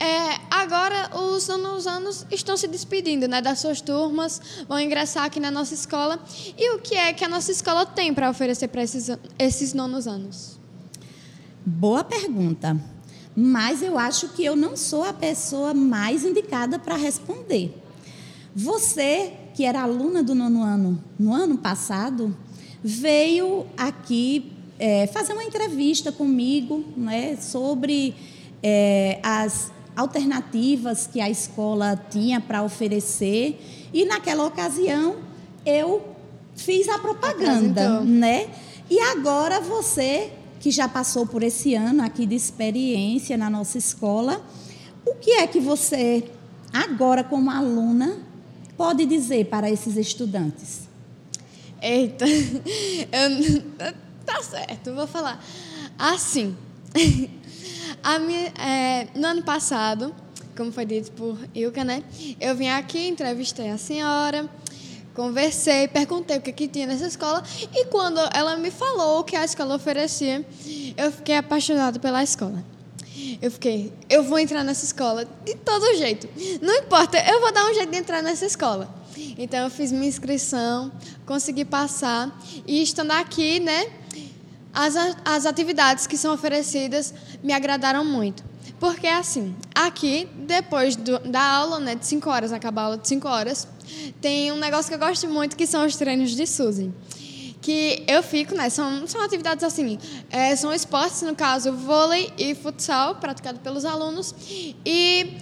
é, 0.00 0.40
agora 0.50 1.08
os 1.16 1.48
anos 1.48 2.26
estão 2.32 2.56
se 2.56 2.66
despedindo 2.66 3.28
né, 3.28 3.40
das 3.40 3.60
suas 3.60 3.80
turmas, 3.80 4.40
vão 4.68 4.80
ingressar 4.80 5.22
aqui 5.22 5.38
na 5.38 5.52
nossa 5.52 5.72
escola. 5.72 6.18
E 6.58 6.74
o 6.74 6.80
que 6.80 6.96
é 6.96 7.12
que 7.12 7.24
a 7.24 7.28
nossa 7.28 7.52
escola 7.52 7.86
tem 7.86 8.12
para 8.12 8.28
oferecer 8.28 8.66
para 8.66 8.82
esses, 8.82 9.08
esses 9.38 9.72
nonos 9.72 10.08
anos? 10.08 10.58
Boa 11.64 12.02
pergunta. 12.02 12.76
Mas 13.36 13.80
eu 13.80 13.96
acho 13.96 14.30
que 14.30 14.44
eu 14.44 14.56
não 14.56 14.76
sou 14.76 15.04
a 15.04 15.12
pessoa 15.12 15.72
mais 15.72 16.24
indicada 16.24 16.76
para 16.76 16.96
responder. 16.96 17.72
Você, 18.52 19.32
que 19.54 19.64
era 19.64 19.82
aluna 19.82 20.24
do 20.24 20.34
nono 20.34 20.64
ano 20.64 21.04
no 21.16 21.32
ano 21.32 21.56
passado, 21.56 22.36
veio 22.82 23.64
aqui 23.76 24.53
é, 24.78 25.06
fazer 25.06 25.32
uma 25.32 25.44
entrevista 25.44 26.10
comigo 26.10 26.84
né, 26.96 27.36
sobre 27.40 28.14
é, 28.62 29.18
as 29.22 29.72
alternativas 29.96 31.06
que 31.06 31.20
a 31.20 31.30
escola 31.30 31.96
tinha 32.10 32.40
para 32.40 32.62
oferecer. 32.62 33.60
E 33.92 34.04
naquela 34.04 34.44
ocasião 34.46 35.16
eu 35.64 36.02
fiz 36.56 36.88
a 36.88 36.98
propaganda, 36.98 38.00
né? 38.00 38.48
E 38.90 38.98
agora 39.00 39.60
você 39.60 40.32
que 40.60 40.70
já 40.70 40.88
passou 40.88 41.26
por 41.26 41.42
esse 41.42 41.74
ano 41.74 42.02
aqui 42.02 42.26
de 42.26 42.34
experiência 42.34 43.36
na 43.36 43.50
nossa 43.50 43.76
escola, 43.76 44.42
o 45.04 45.14
que 45.14 45.32
é 45.32 45.46
que 45.46 45.60
você 45.60 46.24
agora 46.72 47.22
como 47.22 47.50
aluna 47.50 48.18
pode 48.76 49.04
dizer 49.04 49.46
para 49.46 49.70
esses 49.70 49.96
estudantes? 49.96 50.88
Eita, 51.82 52.24
eu, 52.26 53.94
tá 54.24 54.42
certo, 54.42 54.94
vou 54.94 55.06
falar. 55.06 55.42
Assim, 55.98 56.56
a 58.02 58.18
minha, 58.18 58.52
é, 58.58 59.08
no 59.14 59.26
ano 59.26 59.42
passado, 59.42 60.14
como 60.56 60.72
foi 60.72 60.84
dito 60.84 61.12
por 61.12 61.38
Ilka, 61.54 61.84
né? 61.84 62.02
Eu 62.40 62.54
vim 62.54 62.68
aqui, 62.68 63.08
entrevistei 63.08 63.70
a 63.70 63.78
senhora, 63.78 64.48
conversei, 65.14 65.88
perguntei 65.88 66.38
o 66.38 66.40
que, 66.40 66.52
que 66.52 66.68
tinha 66.68 66.86
nessa 66.86 67.06
escola 67.06 67.42
e 67.72 67.86
quando 67.86 68.20
ela 68.32 68.56
me 68.56 68.70
falou 68.70 69.20
o 69.20 69.24
que 69.24 69.36
a 69.36 69.44
escola 69.44 69.76
oferecia, 69.76 70.44
eu 70.96 71.12
fiquei 71.12 71.36
apaixonada 71.36 71.98
pela 71.98 72.22
escola. 72.22 72.64
Eu 73.40 73.50
fiquei, 73.50 73.92
eu 74.08 74.22
vou 74.22 74.38
entrar 74.38 74.64
nessa 74.64 74.84
escola 74.84 75.26
de 75.44 75.54
todo 75.56 75.96
jeito. 75.96 76.28
Não 76.60 76.74
importa, 76.76 77.18
eu 77.18 77.40
vou 77.40 77.52
dar 77.52 77.64
um 77.70 77.74
jeito 77.74 77.90
de 77.90 77.98
entrar 77.98 78.22
nessa 78.22 78.44
escola. 78.44 78.92
Então 79.38 79.60
eu 79.60 79.70
fiz 79.70 79.92
minha 79.92 80.08
inscrição, 80.08 80.90
consegui 81.26 81.64
passar 81.64 82.36
e 82.66 82.82
estando 82.82 83.12
aqui, 83.12 83.60
né, 83.60 83.86
as, 84.74 84.96
as 85.24 85.46
atividades 85.46 86.06
que 86.06 86.16
são 86.16 86.34
oferecidas 86.34 87.14
me 87.42 87.52
agradaram 87.52 88.04
muito. 88.04 88.42
Porque 88.80 89.06
assim, 89.06 89.54
aqui, 89.74 90.28
depois 90.34 90.96
do, 90.96 91.18
da 91.20 91.40
aula, 91.40 91.78
né, 91.78 91.94
de 91.94 92.04
5 92.04 92.28
horas, 92.28 92.52
acabar 92.52 92.82
a 92.82 92.84
aula 92.86 92.98
de 92.98 93.06
5 93.06 93.28
horas, 93.28 93.68
tem 94.20 94.50
um 94.52 94.56
negócio 94.56 94.88
que 94.88 94.94
eu 94.94 94.98
gosto 94.98 95.28
muito 95.28 95.56
que 95.56 95.66
são 95.66 95.86
os 95.86 95.96
treinos 95.96 96.32
de 96.32 96.46
Suzy. 96.46 96.92
Que 97.62 98.04
eu 98.06 98.22
fico, 98.22 98.54
né? 98.54 98.68
São, 98.68 99.06
são 99.06 99.22
atividades 99.22 99.64
assim, 99.64 99.98
é, 100.28 100.54
são 100.54 100.70
esportes, 100.70 101.22
no 101.22 101.34
caso, 101.34 101.72
vôlei 101.72 102.30
e 102.36 102.54
futsal, 102.54 103.14
praticado 103.14 103.60
pelos 103.60 103.86
alunos. 103.86 104.34
E 104.84 105.38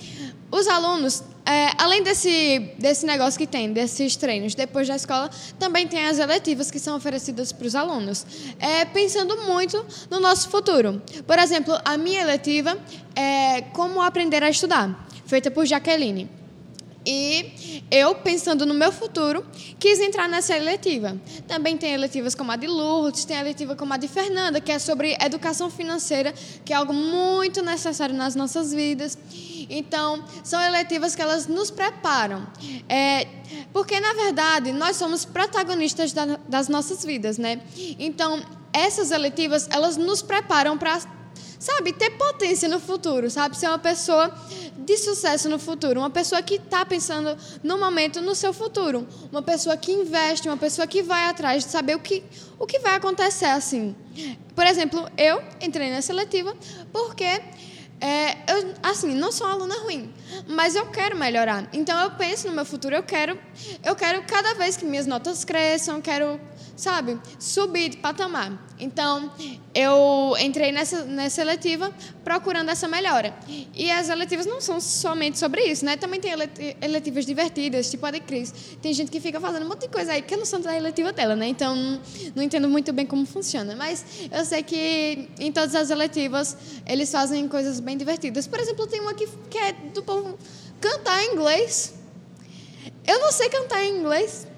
os 0.50 0.68
alunos, 0.68 1.24
é, 1.44 1.70
além 1.78 2.02
desse, 2.02 2.70
desse 2.78 3.04
negócio 3.04 3.38
que 3.38 3.46
tem, 3.46 3.72
desses 3.72 4.16
treinos 4.16 4.54
depois 4.54 4.86
da 4.86 4.96
escola, 4.96 5.30
também 5.58 5.86
tem 5.88 6.06
as 6.06 6.18
eletivas 6.18 6.70
que 6.70 6.78
são 6.78 6.96
oferecidas 6.96 7.52
para 7.52 7.66
os 7.66 7.74
alunos, 7.74 8.24
é, 8.58 8.84
pensando 8.84 9.36
muito 9.42 9.84
no 10.10 10.20
nosso 10.20 10.48
futuro. 10.48 11.02
Por 11.26 11.38
exemplo, 11.38 11.76
a 11.84 11.96
minha 11.96 12.20
eletiva 12.20 12.78
é 13.16 13.62
Como 13.72 14.00
Aprender 14.00 14.42
a 14.42 14.50
Estudar, 14.50 15.06
feita 15.26 15.50
por 15.50 15.66
Jaqueline. 15.66 16.41
E 17.04 17.82
eu, 17.90 18.14
pensando 18.14 18.64
no 18.64 18.74
meu 18.74 18.92
futuro, 18.92 19.44
quis 19.78 19.98
entrar 20.00 20.28
nessa 20.28 20.56
eletiva. 20.56 21.16
Também 21.48 21.76
tem 21.76 21.92
eletivas 21.92 22.34
como 22.34 22.52
a 22.52 22.56
de 22.56 22.66
Lourdes, 22.66 23.24
tem 23.24 23.36
a 23.36 23.40
eletiva 23.40 23.74
como 23.74 23.92
a 23.92 23.96
de 23.96 24.08
Fernanda, 24.08 24.60
que 24.60 24.70
é 24.70 24.78
sobre 24.78 25.16
educação 25.20 25.68
financeira, 25.68 26.32
que 26.64 26.72
é 26.72 26.76
algo 26.76 26.92
muito 26.92 27.62
necessário 27.62 28.14
nas 28.14 28.34
nossas 28.34 28.72
vidas. 28.72 29.18
Então, 29.68 30.24
são 30.44 30.60
eletivas 30.60 31.14
que 31.14 31.22
elas 31.22 31.46
nos 31.46 31.70
preparam. 31.70 32.46
É, 32.88 33.26
porque, 33.72 33.98
na 33.98 34.12
verdade, 34.12 34.72
nós 34.72 34.96
somos 34.96 35.24
protagonistas 35.24 36.12
da, 36.12 36.38
das 36.48 36.68
nossas 36.68 37.04
vidas, 37.04 37.38
né? 37.38 37.60
Então, 37.98 38.42
essas 38.72 39.10
eletivas, 39.10 39.68
elas 39.70 39.96
nos 39.96 40.22
preparam 40.22 40.78
para 40.78 41.00
sabe, 41.62 41.92
ter 41.92 42.10
potência 42.10 42.68
no 42.68 42.80
futuro, 42.80 43.30
sabe? 43.30 43.56
Ser 43.56 43.68
uma 43.68 43.78
pessoa 43.78 44.34
de 44.76 44.96
sucesso 44.96 45.48
no 45.48 45.60
futuro, 45.60 46.00
uma 46.00 46.10
pessoa 46.10 46.42
que 46.42 46.56
está 46.56 46.84
pensando 46.84 47.36
no 47.62 47.78
momento 47.78 48.20
no 48.20 48.34
seu 48.34 48.52
futuro, 48.52 49.06
uma 49.30 49.42
pessoa 49.42 49.76
que 49.76 49.92
investe, 49.92 50.48
uma 50.48 50.56
pessoa 50.56 50.88
que 50.88 51.02
vai 51.02 51.26
atrás 51.26 51.64
de 51.64 51.70
saber 51.70 51.94
o 51.94 52.00
que, 52.00 52.24
o 52.58 52.66
que 52.66 52.80
vai 52.80 52.96
acontecer 52.96 53.44
assim. 53.44 53.94
Por 54.56 54.66
exemplo, 54.66 55.08
eu 55.16 55.40
entrei 55.60 55.88
na 55.92 56.02
seletiva 56.02 56.52
porque 56.92 57.40
é, 58.00 58.32
eu, 58.52 58.74
assim, 58.82 59.14
não 59.14 59.30
sou 59.30 59.46
uma 59.46 59.54
aluna 59.54 59.76
ruim, 59.84 60.12
mas 60.48 60.74
eu 60.74 60.86
quero 60.86 61.16
melhorar. 61.16 61.68
Então 61.72 61.96
eu 62.00 62.10
penso 62.10 62.48
no 62.48 62.54
meu 62.54 62.64
futuro, 62.64 62.96
eu 62.96 63.04
quero, 63.04 63.38
eu 63.84 63.94
quero 63.94 64.20
cada 64.24 64.54
vez 64.54 64.76
que 64.76 64.84
minhas 64.84 65.06
notas 65.06 65.44
cresçam, 65.44 66.00
quero 66.00 66.40
sabe, 66.82 67.16
subir 67.38 67.90
de 67.90 67.96
patamar. 67.98 68.60
Então, 68.76 69.30
eu 69.72 70.34
entrei 70.40 70.72
nessa, 70.72 71.04
nessa 71.04 71.40
eletiva 71.40 71.92
procurando 72.24 72.70
essa 72.70 72.88
melhora. 72.88 73.32
E 73.72 73.88
as 73.88 74.08
eletivas 74.08 74.46
não 74.46 74.60
são 74.60 74.80
somente 74.80 75.38
sobre 75.38 75.62
isso, 75.62 75.84
né? 75.84 75.96
Também 75.96 76.18
tem 76.18 76.32
eletivas 76.80 77.24
divertidas, 77.24 77.88
tipo 77.88 78.04
a 78.04 78.10
de 78.10 78.18
Cris. 78.18 78.52
Tem 78.82 78.92
gente 78.92 79.12
que 79.12 79.20
fica 79.20 79.40
fazendo 79.40 79.64
um 79.64 79.68
monte 79.68 79.82
de 79.82 79.88
coisa 79.88 80.10
aí 80.12 80.22
que 80.22 80.34
eu 80.34 80.38
não 80.38 80.44
sou 80.44 80.58
da 80.58 80.76
eletiva 80.76 81.12
dela, 81.12 81.36
né? 81.36 81.46
Então, 81.46 81.76
não, 82.34 82.42
entendo 82.42 82.68
muito 82.68 82.92
bem 82.92 83.06
como 83.06 83.24
funciona. 83.24 83.76
Mas 83.76 84.04
eu 84.32 84.44
sei 84.44 84.64
que 84.64 85.28
em 85.38 85.52
todas 85.52 85.76
as 85.76 85.88
eletivas 85.88 86.56
eles 86.84 87.12
fazem 87.12 87.46
coisas 87.46 87.78
bem 87.78 87.96
divertidas. 87.96 88.48
Por 88.48 88.58
exemplo, 88.58 88.88
tem 88.88 89.00
uma 89.00 89.14
que, 89.14 89.28
que 89.48 89.58
é 89.58 89.72
do 89.72 90.02
povo 90.02 90.36
cantar 90.80 91.22
em 91.22 91.34
inglês. 91.34 91.94
Eu 93.06 93.20
não 93.20 93.30
sei 93.30 93.48
cantar 93.48 93.84
em 93.84 94.00
inglês. 94.00 94.48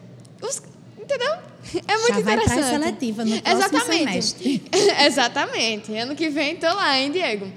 Os, 0.40 0.62
entendeu? 0.98 1.53
É 1.86 1.96
muito 1.96 2.14
Já 2.14 2.20
vai 2.20 2.34
interessante. 2.34 2.60
para 2.60 2.78
seletiva 2.78 3.24
no 3.24 3.34
Exatamente. 3.36 3.84
semestre. 3.84 4.62
Exatamente. 5.06 5.96
Ano 5.96 6.14
que 6.14 6.28
vem 6.28 6.54
estou 6.54 6.74
lá, 6.74 6.98
hein, 6.98 7.10
Diego? 7.10 7.50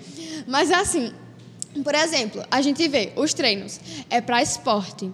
Mas 0.48 0.72
assim, 0.72 1.12
por 1.84 1.94
exemplo, 1.94 2.44
a 2.50 2.62
gente 2.62 2.88
vê 2.88 3.12
os 3.16 3.34
treinos 3.34 3.80
é 4.10 4.22
para 4.22 4.42
esporte. 4.42 5.12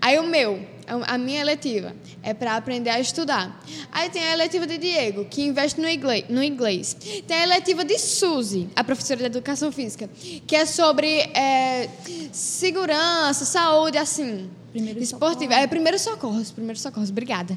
Aí 0.00 0.18
o 0.18 0.24
meu, 0.24 0.60
a 1.06 1.16
minha 1.16 1.40
eletiva, 1.40 1.94
é 2.22 2.34
para 2.34 2.56
aprender 2.56 2.90
a 2.90 3.00
estudar. 3.00 3.62
Aí 3.90 4.10
tem 4.10 4.22
a 4.22 4.32
eletiva 4.32 4.66
de 4.66 4.78
Diego, 4.78 5.24
que 5.24 5.42
investe 5.42 5.80
no 5.80 5.88
inglês. 5.88 6.24
No 6.28 6.42
inglês. 6.42 6.96
Tem 7.26 7.36
a 7.38 7.42
eletiva 7.44 7.84
de 7.84 7.98
Suzy, 7.98 8.68
a 8.76 8.84
professora 8.84 9.20
de 9.20 9.26
educação 9.26 9.72
física, 9.72 10.08
que 10.46 10.54
é 10.54 10.66
sobre 10.66 11.08
é, 11.34 11.88
segurança, 12.32 13.44
saúde, 13.44 13.96
assim. 13.98 14.50
Primeiro 14.72 15.00
esportivo. 15.00 15.52
É, 15.52 15.66
primeiro 15.66 15.98
socorros, 15.98 16.50
primeiro 16.50 16.78
socorros, 16.78 17.10
obrigada. 17.10 17.56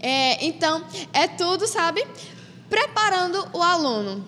É, 0.00 0.44
então, 0.44 0.84
é 1.12 1.28
tudo, 1.28 1.66
sabe? 1.66 2.04
Preparando 2.68 3.48
o 3.52 3.62
aluno. 3.62 4.24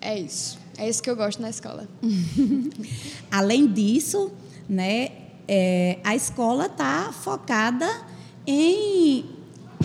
É 0.00 0.18
isso. 0.18 0.58
É 0.78 0.88
isso 0.88 1.02
que 1.02 1.10
eu 1.10 1.16
gosto 1.16 1.42
na 1.42 1.50
escola. 1.50 1.88
Além 3.30 3.66
disso, 3.66 4.30
né, 4.68 5.10
é, 5.48 5.98
a 6.04 6.14
escola 6.14 6.66
está 6.66 7.12
focada 7.12 7.88
em 8.46 9.26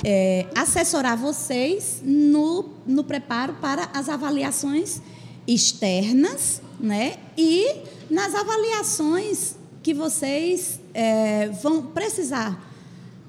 é, 0.03 0.45
assessorar 0.55 1.17
vocês 1.17 2.01
no, 2.03 2.69
no 2.85 3.03
preparo 3.03 3.55
para 3.55 3.89
as 3.93 4.07
avaliações 4.07 5.01
externas 5.47 6.61
né, 6.79 7.17
e 7.37 7.83
nas 8.09 8.35
avaliações 8.35 9.58
que 9.81 9.93
vocês 9.93 10.79
é, 10.93 11.49
vão 11.61 11.81
precisar 11.87 12.67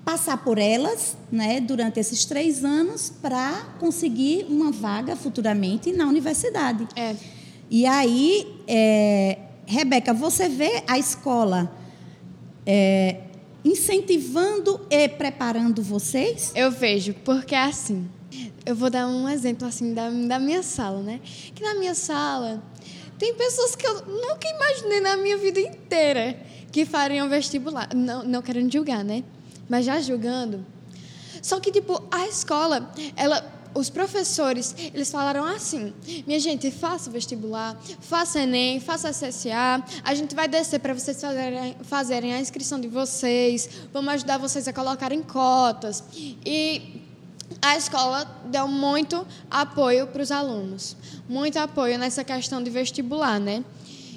passar 0.04 0.38
por 0.38 0.58
elas 0.58 1.16
né, 1.30 1.60
durante 1.60 2.00
esses 2.00 2.24
três 2.24 2.64
anos 2.64 3.12
para 3.22 3.74
conseguir 3.78 4.46
uma 4.48 4.70
vaga 4.72 5.14
futuramente 5.14 5.92
na 5.92 6.06
universidade. 6.06 6.88
É. 6.96 7.14
E 7.70 7.86
aí, 7.86 8.46
é, 8.66 9.38
Rebeca, 9.66 10.12
você 10.12 10.48
vê 10.48 10.82
a 10.88 10.98
escola 10.98 11.70
é, 12.66 13.20
incentivando 13.64 14.80
e 14.90 15.08
preparando 15.08 15.82
vocês? 15.82 16.50
Eu 16.54 16.70
vejo, 16.70 17.14
porque 17.24 17.54
é 17.54 17.62
assim. 17.62 18.08
Eu 18.66 18.74
vou 18.74 18.90
dar 18.90 19.06
um 19.06 19.28
exemplo 19.28 19.66
assim 19.66 19.94
da, 19.94 20.10
da 20.10 20.38
minha 20.38 20.62
sala, 20.62 21.02
né? 21.02 21.20
Que 21.54 21.62
na 21.62 21.74
minha 21.74 21.94
sala 21.94 22.62
tem 23.20 23.34
pessoas 23.34 23.76
que 23.76 23.86
eu 23.86 24.06
nunca 24.06 24.48
imaginei 24.48 25.00
na 25.00 25.14
minha 25.14 25.36
vida 25.36 25.60
inteira 25.60 26.34
que 26.72 26.86
fariam 26.86 27.28
vestibular. 27.28 27.94
Não, 27.94 28.22
não 28.22 28.40
querendo 28.40 28.72
julgar, 28.72 29.04
né? 29.04 29.22
Mas 29.68 29.84
já 29.84 30.00
julgando. 30.00 30.64
Só 31.42 31.60
que, 31.60 31.70
tipo, 31.70 32.02
a 32.10 32.26
escola, 32.26 32.90
ela 33.14 33.60
os 33.74 33.90
professores, 33.90 34.74
eles 34.94 35.10
falaram 35.10 35.44
assim: 35.44 35.92
minha 36.26 36.40
gente, 36.40 36.70
faça 36.70 37.10
vestibular, 37.10 37.78
faça 38.00 38.40
Enem, 38.40 38.80
faça 38.80 39.10
SSA, 39.10 39.84
a 40.02 40.14
gente 40.14 40.34
vai 40.34 40.48
descer 40.48 40.80
para 40.80 40.94
vocês 40.94 41.20
fazerem, 41.20 41.76
fazerem 41.82 42.32
a 42.32 42.40
inscrição 42.40 42.80
de 42.80 42.88
vocês, 42.88 43.68
vamos 43.92 44.14
ajudar 44.14 44.38
vocês 44.38 44.66
a 44.66 44.72
colocarem 44.72 45.22
cotas. 45.22 46.02
E 46.44 46.99
a 47.62 47.76
escola 47.76 48.24
deu 48.46 48.66
muito 48.66 49.26
apoio 49.50 50.06
para 50.06 50.22
os 50.22 50.30
alunos, 50.30 50.96
muito 51.28 51.58
apoio 51.58 51.98
nessa 51.98 52.24
questão 52.24 52.62
de 52.62 52.70
vestibular, 52.70 53.38
né? 53.38 53.64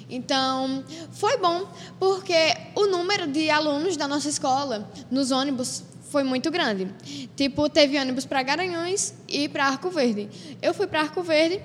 Então, 0.08 0.84
foi 1.12 1.36
bom, 1.38 1.66
porque 1.98 2.54
o 2.74 2.86
número 2.86 3.26
de 3.26 3.50
alunos 3.50 3.96
da 3.96 4.06
nossa 4.06 4.28
escola 4.28 4.88
nos 5.10 5.30
ônibus 5.30 5.82
foi 6.14 6.22
muito 6.22 6.50
grande. 6.50 6.88
Tipo, 7.34 7.68
teve 7.68 7.98
ônibus 7.98 8.24
para 8.24 8.42
Garanhuns 8.42 9.14
e 9.26 9.48
para 9.48 9.66
Arco 9.66 9.90
Verde. 9.90 10.28
Eu 10.62 10.72
fui 10.72 10.86
para 10.86 11.00
Arco 11.00 11.22
Verde 11.22 11.60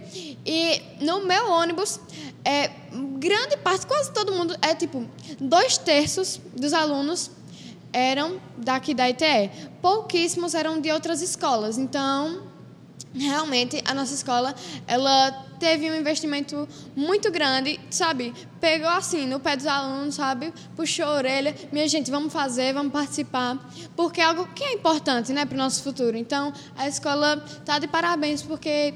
e 0.45 0.81
no 1.01 1.23
meu 1.25 1.51
ônibus, 1.51 1.99
é, 2.43 2.71
grande 3.19 3.57
parte, 3.57 3.85
quase 3.85 4.11
todo 4.11 4.33
mundo, 4.33 4.55
é 4.61 4.73
tipo, 4.73 5.07
dois 5.39 5.77
terços 5.77 6.41
dos 6.55 6.73
alunos 6.73 7.29
eram 7.91 8.39
daqui 8.57 8.93
da 8.93 9.09
ITE. 9.09 9.49
Pouquíssimos 9.81 10.53
eram 10.53 10.79
de 10.79 10.91
outras 10.91 11.21
escolas. 11.21 11.77
Então, 11.77 12.43
realmente 13.13 13.81
a 13.85 13.93
nossa 13.93 14.13
escola 14.13 14.53
ela 14.87 15.31
teve 15.59 15.89
um 15.91 15.95
investimento 15.95 16.67
muito 16.95 17.31
grande, 17.31 17.79
sabe? 17.89 18.33
Pegou 18.61 18.89
assim 18.89 19.25
no 19.25 19.39
pé 19.39 19.55
dos 19.55 19.65
alunos, 19.65 20.15
sabe? 20.15 20.53
Puxou 20.75 21.05
a 21.05 21.15
orelha, 21.15 21.55
minha 21.71 21.87
gente, 21.87 22.09
vamos 22.09 22.31
fazer, 22.31 22.73
vamos 22.73 22.93
participar, 22.93 23.57
porque 23.95 24.21
é 24.21 24.23
algo 24.23 24.47
que 24.55 24.63
é 24.63 24.73
importante, 24.73 25.33
né, 25.33 25.45
para 25.45 25.55
o 25.55 25.57
nosso 25.57 25.83
futuro. 25.83 26.15
Então, 26.15 26.53
a 26.77 26.87
escola 26.87 27.43
está 27.45 27.77
de 27.77 27.87
parabéns 27.87 28.41
porque 28.41 28.93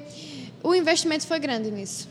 o 0.64 0.74
investimento 0.74 1.28
foi 1.28 1.40
grande 1.40 1.70
nisso. 1.70 2.08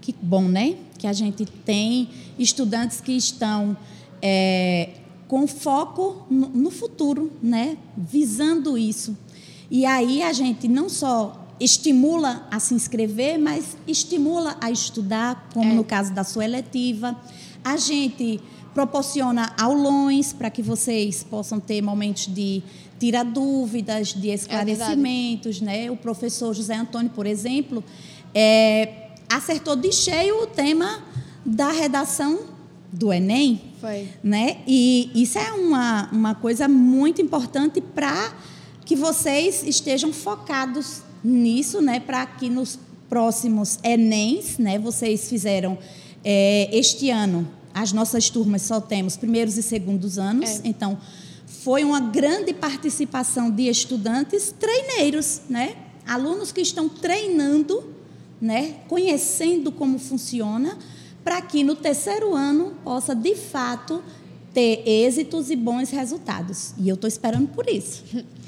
Que 0.00 0.14
bom, 0.20 0.42
né? 0.42 0.76
Que 0.98 1.06
a 1.06 1.12
gente 1.12 1.44
tem 1.44 2.08
estudantes 2.38 3.00
que 3.00 3.12
estão 3.12 3.76
é, 4.20 4.90
com 5.32 5.46
foco 5.46 6.26
no, 6.28 6.50
no 6.50 6.70
futuro, 6.70 7.32
né? 7.42 7.78
Visando 7.96 8.76
isso. 8.76 9.16
E 9.70 9.86
aí 9.86 10.22
a 10.22 10.30
gente 10.30 10.68
não 10.68 10.90
só 10.90 11.48
estimula 11.58 12.46
a 12.50 12.60
se 12.60 12.74
inscrever, 12.74 13.38
mas 13.38 13.74
estimula 13.88 14.58
a 14.60 14.70
estudar, 14.70 15.48
como 15.54 15.70
é. 15.70 15.74
no 15.74 15.84
caso 15.84 16.12
da 16.12 16.22
sua 16.22 16.44
eletiva. 16.44 17.18
A 17.64 17.78
gente 17.78 18.42
proporciona 18.74 19.54
aulões 19.58 20.34
para 20.34 20.50
que 20.50 20.60
vocês 20.60 21.22
possam 21.22 21.58
ter 21.58 21.80
momentos 21.80 22.26
de 22.26 22.62
tirar 23.00 23.24
dúvidas, 23.24 24.08
de 24.08 24.28
é 24.28 24.34
esclarecimentos, 24.34 25.62
é 25.62 25.64
né? 25.64 25.90
O 25.90 25.96
professor 25.96 26.52
José 26.52 26.76
Antônio, 26.76 27.10
por 27.10 27.24
exemplo, 27.24 27.82
é, 28.34 29.08
acertou 29.30 29.76
de 29.76 29.92
cheio 29.92 30.42
o 30.42 30.46
tema 30.46 31.02
da 31.42 31.72
redação 31.72 32.51
do 32.92 33.12
Enem. 33.12 33.60
Foi. 33.80 34.08
Né? 34.22 34.58
E 34.66 35.10
isso 35.14 35.38
é 35.38 35.50
uma, 35.52 36.10
uma 36.12 36.34
coisa 36.34 36.68
muito 36.68 37.22
importante 37.22 37.80
para 37.80 38.34
que 38.84 38.94
vocês 38.94 39.62
estejam 39.62 40.12
focados 40.12 41.02
nisso, 41.24 41.80
né, 41.80 42.00
para 42.00 42.26
que 42.26 42.48
nos 42.48 42.78
próximos 43.08 43.78
Enems, 43.82 44.58
né, 44.58 44.78
vocês 44.78 45.28
fizeram 45.28 45.78
é, 46.24 46.68
este 46.72 47.10
ano, 47.10 47.48
as 47.72 47.92
nossas 47.92 48.28
turmas 48.28 48.62
só 48.62 48.80
temos 48.80 49.16
primeiros 49.16 49.56
e 49.56 49.62
segundos 49.62 50.18
anos, 50.18 50.50
é. 50.50 50.60
então 50.64 50.98
foi 51.46 51.84
uma 51.84 52.00
grande 52.00 52.52
participação 52.52 53.50
de 53.50 53.68
estudantes 53.68 54.52
treineiros, 54.58 55.42
né, 55.48 55.76
alunos 56.06 56.50
que 56.50 56.60
estão 56.60 56.88
treinando, 56.88 57.84
né, 58.40 58.76
conhecendo 58.88 59.70
como 59.70 59.98
funciona, 59.98 60.76
para 61.24 61.40
que 61.40 61.62
no 61.62 61.74
terceiro 61.74 62.34
ano 62.34 62.74
possa 62.82 63.14
de 63.14 63.34
fato 63.34 64.02
ter 64.52 64.82
êxitos 64.86 65.50
e 65.50 65.56
bons 65.56 65.90
resultados. 65.90 66.74
E 66.78 66.88
eu 66.88 66.94
estou 66.94 67.08
esperando 67.08 67.48
por 67.48 67.68
isso. 67.68 68.04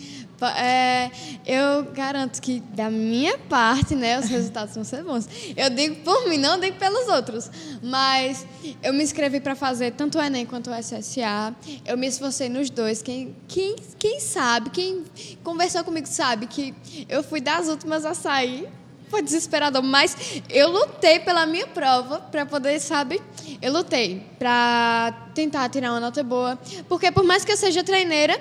É, 0.57 1.11
eu 1.47 1.85
garanto 1.93 2.43
que, 2.43 2.61
da 2.75 2.91
minha 2.91 3.39
parte, 3.39 3.95
né, 3.95 4.19
os 4.19 4.27
resultados 4.27 4.75
vão 4.75 4.85
ser 4.85 5.03
bons. 5.03 5.27
Eu 5.57 5.71
digo 5.71 5.97
por 6.03 6.29
mim, 6.29 6.37
não 6.37 6.59
digo 6.59 6.77
pelos 6.77 7.09
outros. 7.09 7.51
Mas 7.83 8.47
eu 8.83 8.93
me 8.93 9.03
inscrevi 9.03 9.41
para 9.41 9.55
fazer 9.55 9.93
tanto 9.93 10.19
o 10.19 10.23
Enem 10.23 10.45
quanto 10.45 10.71
o 10.71 10.75
SSA. 10.75 11.55
Eu 11.87 11.97
me 11.97 12.07
esforcei 12.07 12.49
nos 12.49 12.69
dois. 12.69 13.01
Quem, 13.01 13.35
quem, 13.49 13.77
quem 13.99 14.21
sabe, 14.21 14.71
quem 14.71 15.05
conversou 15.43 15.83
comigo 15.85 16.07
sabe 16.07 16.47
que 16.47 16.75
eu 17.09 17.23
fui 17.23 17.41
das 17.41 17.69
últimas 17.69 18.05
a 18.05 18.13
sair. 18.13 18.69
Foi 19.14 19.22
desesperador, 19.22 19.81
mas 19.81 20.42
eu 20.50 20.68
lutei 20.68 21.20
pela 21.20 21.46
minha 21.46 21.68
prova 21.68 22.18
para 22.18 22.44
poder, 22.44 22.81
sabe? 22.81 23.22
Eu 23.62 23.72
lutei 23.72 24.27
para 24.40 25.31
tentar 25.33 25.68
tirar 25.68 25.92
uma 25.92 26.00
nota 26.00 26.20
boa. 26.24 26.59
Porque, 26.88 27.12
por 27.12 27.22
mais 27.22 27.44
que 27.44 27.53
eu 27.53 27.57
seja 27.57 27.85
treineira 27.85 28.37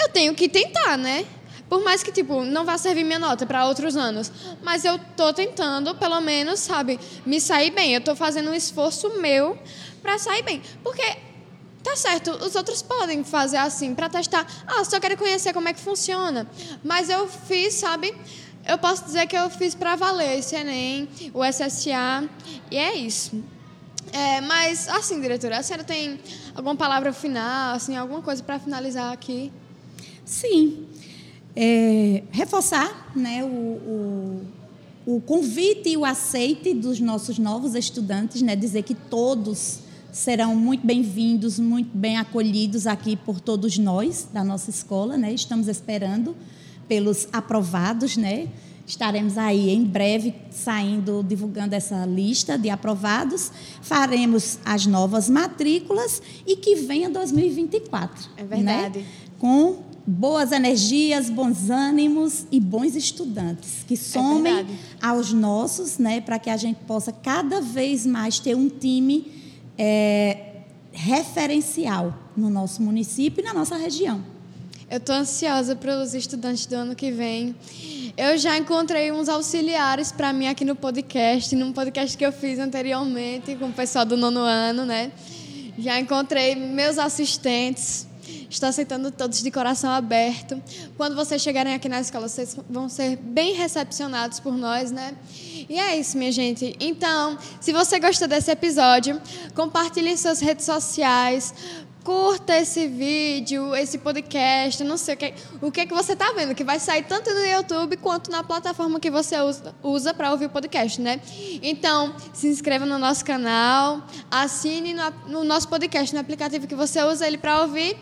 eu 0.00 0.08
tenho 0.08 0.36
que 0.36 0.48
tentar, 0.48 0.96
né? 0.96 1.26
Por 1.68 1.82
mais 1.82 2.04
que, 2.04 2.12
tipo, 2.12 2.44
não 2.44 2.64
vá 2.64 2.78
servir 2.78 3.02
minha 3.02 3.18
nota 3.18 3.44
para 3.44 3.66
outros 3.66 3.96
anos. 3.96 4.30
Mas 4.62 4.84
eu 4.84 5.00
tô 5.16 5.32
tentando, 5.32 5.92
pelo 5.96 6.20
menos, 6.20 6.60
sabe, 6.60 7.00
me 7.26 7.40
sair 7.40 7.72
bem. 7.72 7.92
Eu 7.92 8.00
tô 8.00 8.14
fazendo 8.14 8.50
um 8.50 8.54
esforço 8.54 9.18
meu 9.18 9.58
para 10.00 10.16
sair 10.16 10.42
bem. 10.44 10.62
Porque, 10.84 11.16
tá 11.82 11.96
certo, 11.96 12.30
os 12.30 12.54
outros 12.54 12.82
podem 12.82 13.24
fazer 13.24 13.56
assim, 13.56 13.96
para 13.96 14.08
testar. 14.08 14.46
Ah, 14.64 14.84
só 14.84 15.00
quero 15.00 15.16
conhecer 15.16 15.52
como 15.52 15.68
é 15.68 15.72
que 15.72 15.80
funciona. 15.80 16.48
Mas 16.84 17.10
eu 17.10 17.26
fiz, 17.26 17.74
sabe? 17.74 18.14
Eu 18.66 18.78
posso 18.78 19.04
dizer 19.04 19.26
que 19.26 19.36
eu 19.36 19.48
fiz 19.50 19.74
para 19.74 19.96
valer 19.96 20.38
esse 20.38 20.54
Enem, 20.54 21.08
o 21.32 21.44
SSA. 21.44 22.28
E 22.70 22.76
é 22.76 22.96
isso. 22.96 23.42
É, 24.12 24.40
mas, 24.40 24.88
assim, 24.88 25.20
diretora, 25.20 25.58
a 25.58 25.62
senhora 25.62 25.84
tem 25.84 26.18
alguma 26.54 26.76
palavra 26.76 27.12
final, 27.12 27.74
assim, 27.74 27.96
alguma 27.96 28.22
coisa 28.22 28.42
para 28.42 28.58
finalizar 28.58 29.12
aqui? 29.12 29.52
Sim. 30.24 30.86
É, 31.56 32.22
reforçar 32.30 33.10
né, 33.16 33.42
o, 33.42 33.46
o, 33.46 35.16
o, 35.16 35.20
convite 35.20 35.88
e 35.90 35.96
o 35.96 36.04
aceite 36.04 36.72
dos 36.72 37.00
nossos 37.00 37.38
novos 37.38 37.74
estudantes, 37.74 38.42
né, 38.42 38.54
dizer 38.54 38.82
que 38.82 38.94
todos 38.94 39.80
serão 40.12 40.54
muito 40.54 40.86
bem-vindos, 40.86 41.58
muito 41.58 41.96
bem 41.96 42.16
acolhidos 42.16 42.86
aqui 42.86 43.16
por 43.16 43.40
todos 43.40 43.76
nós 43.78 44.28
da 44.32 44.44
nossa 44.44 44.70
escola. 44.70 45.16
Né, 45.16 45.32
estamos 45.32 45.68
esperando 45.68 46.36
pelos 46.88 47.28
aprovados, 47.32 48.16
né? 48.16 48.48
Estaremos 48.86 49.36
aí 49.36 49.68
em 49.68 49.84
breve 49.84 50.34
saindo, 50.50 51.22
divulgando 51.22 51.74
essa 51.74 52.06
lista 52.06 52.56
de 52.56 52.70
aprovados. 52.70 53.52
Faremos 53.82 54.58
as 54.64 54.86
novas 54.86 55.28
matrículas 55.28 56.22
e 56.46 56.56
que 56.56 56.74
venha 56.74 57.10
2024. 57.10 58.30
É 58.38 58.44
verdade. 58.44 59.00
Né? 59.00 59.06
Com 59.38 59.82
boas 60.06 60.52
energias, 60.52 61.28
bons 61.28 61.68
ânimos 61.68 62.46
e 62.50 62.58
bons 62.58 62.96
estudantes 62.96 63.84
que 63.86 63.92
é 63.92 63.96
somem 63.98 64.60
é 64.60 64.66
aos 65.02 65.34
nossos, 65.34 65.98
né, 65.98 66.22
para 66.22 66.38
que 66.38 66.48
a 66.48 66.56
gente 66.56 66.78
possa 66.86 67.12
cada 67.12 67.60
vez 67.60 68.06
mais 68.06 68.38
ter 68.38 68.56
um 68.56 68.70
time 68.70 69.30
é, 69.76 70.62
referencial 70.92 72.14
no 72.34 72.48
nosso 72.48 72.82
município 72.82 73.42
e 73.42 73.44
na 73.44 73.52
nossa 73.52 73.76
região. 73.76 74.37
Eu 74.90 74.96
estou 74.96 75.14
ansiosa 75.14 75.76
para 75.76 76.00
os 76.00 76.14
estudantes 76.14 76.64
do 76.64 76.74
ano 76.74 76.94
que 76.94 77.10
vem. 77.10 77.54
Eu 78.16 78.38
já 78.38 78.56
encontrei 78.56 79.12
uns 79.12 79.28
auxiliares 79.28 80.10
para 80.10 80.32
mim 80.32 80.46
aqui 80.46 80.64
no 80.64 80.74
podcast, 80.74 81.54
num 81.54 81.74
podcast 81.74 82.16
que 82.16 82.24
eu 82.24 82.32
fiz 82.32 82.58
anteriormente 82.58 83.54
com 83.56 83.66
o 83.66 83.72
pessoal 83.72 84.06
do 84.06 84.16
nono 84.16 84.40
ano, 84.40 84.86
né? 84.86 85.12
Já 85.78 86.00
encontrei 86.00 86.56
meus 86.56 86.96
assistentes, 86.96 88.08
Estou 88.50 88.68
aceitando 88.68 89.10
todos 89.10 89.42
de 89.42 89.50
coração 89.50 89.90
aberto. 89.90 90.60
Quando 90.96 91.14
vocês 91.14 91.40
chegarem 91.42 91.74
aqui 91.74 91.86
na 91.86 92.00
escola, 92.00 92.28
vocês 92.28 92.56
vão 92.68 92.88
ser 92.88 93.16
bem 93.16 93.54
recepcionados 93.54 94.40
por 94.40 94.56
nós, 94.56 94.90
né? 94.90 95.14
E 95.68 95.78
é 95.78 95.98
isso, 95.98 96.16
minha 96.16 96.32
gente. 96.32 96.74
Então, 96.80 97.36
se 97.60 97.72
você 97.72 98.00
gostou 98.00 98.26
desse 98.26 98.50
episódio, 98.50 99.20
compartilhe 99.54 100.10
em 100.10 100.16
suas 100.16 100.40
redes 100.40 100.64
sociais, 100.64 101.52
curta 102.08 102.56
esse 102.56 102.86
vídeo, 102.86 103.76
esse 103.76 103.98
podcast, 103.98 104.82
não 104.82 104.96
sei 104.96 105.12
o 105.12 105.16
que, 105.18 105.34
o 105.60 105.70
que, 105.70 105.82
é 105.82 105.86
que 105.86 105.92
você 105.92 106.14
está 106.14 106.32
vendo, 106.32 106.54
que 106.54 106.64
vai 106.64 106.80
sair 106.80 107.02
tanto 107.02 107.28
no 107.28 107.44
YouTube 107.44 107.98
quanto 107.98 108.30
na 108.30 108.42
plataforma 108.42 108.98
que 108.98 109.10
você 109.10 109.38
usa, 109.38 109.74
usa 109.82 110.14
para 110.14 110.30
ouvir 110.30 110.46
o 110.46 110.48
podcast, 110.48 110.98
né? 111.02 111.20
Então, 111.62 112.16
se 112.32 112.48
inscreva 112.48 112.86
no 112.86 112.98
nosso 112.98 113.22
canal, 113.26 114.02
assine 114.30 114.94
no, 114.94 115.10
no 115.26 115.44
nosso 115.44 115.68
podcast, 115.68 116.14
no 116.14 116.20
aplicativo 116.22 116.66
que 116.66 116.74
você 116.74 117.02
usa 117.02 117.26
ele 117.26 117.36
para 117.36 117.60
ouvir. 117.60 117.94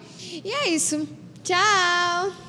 E 0.45 0.53
é 0.53 0.69
isso. 0.69 1.09
Tchau! 1.43 2.46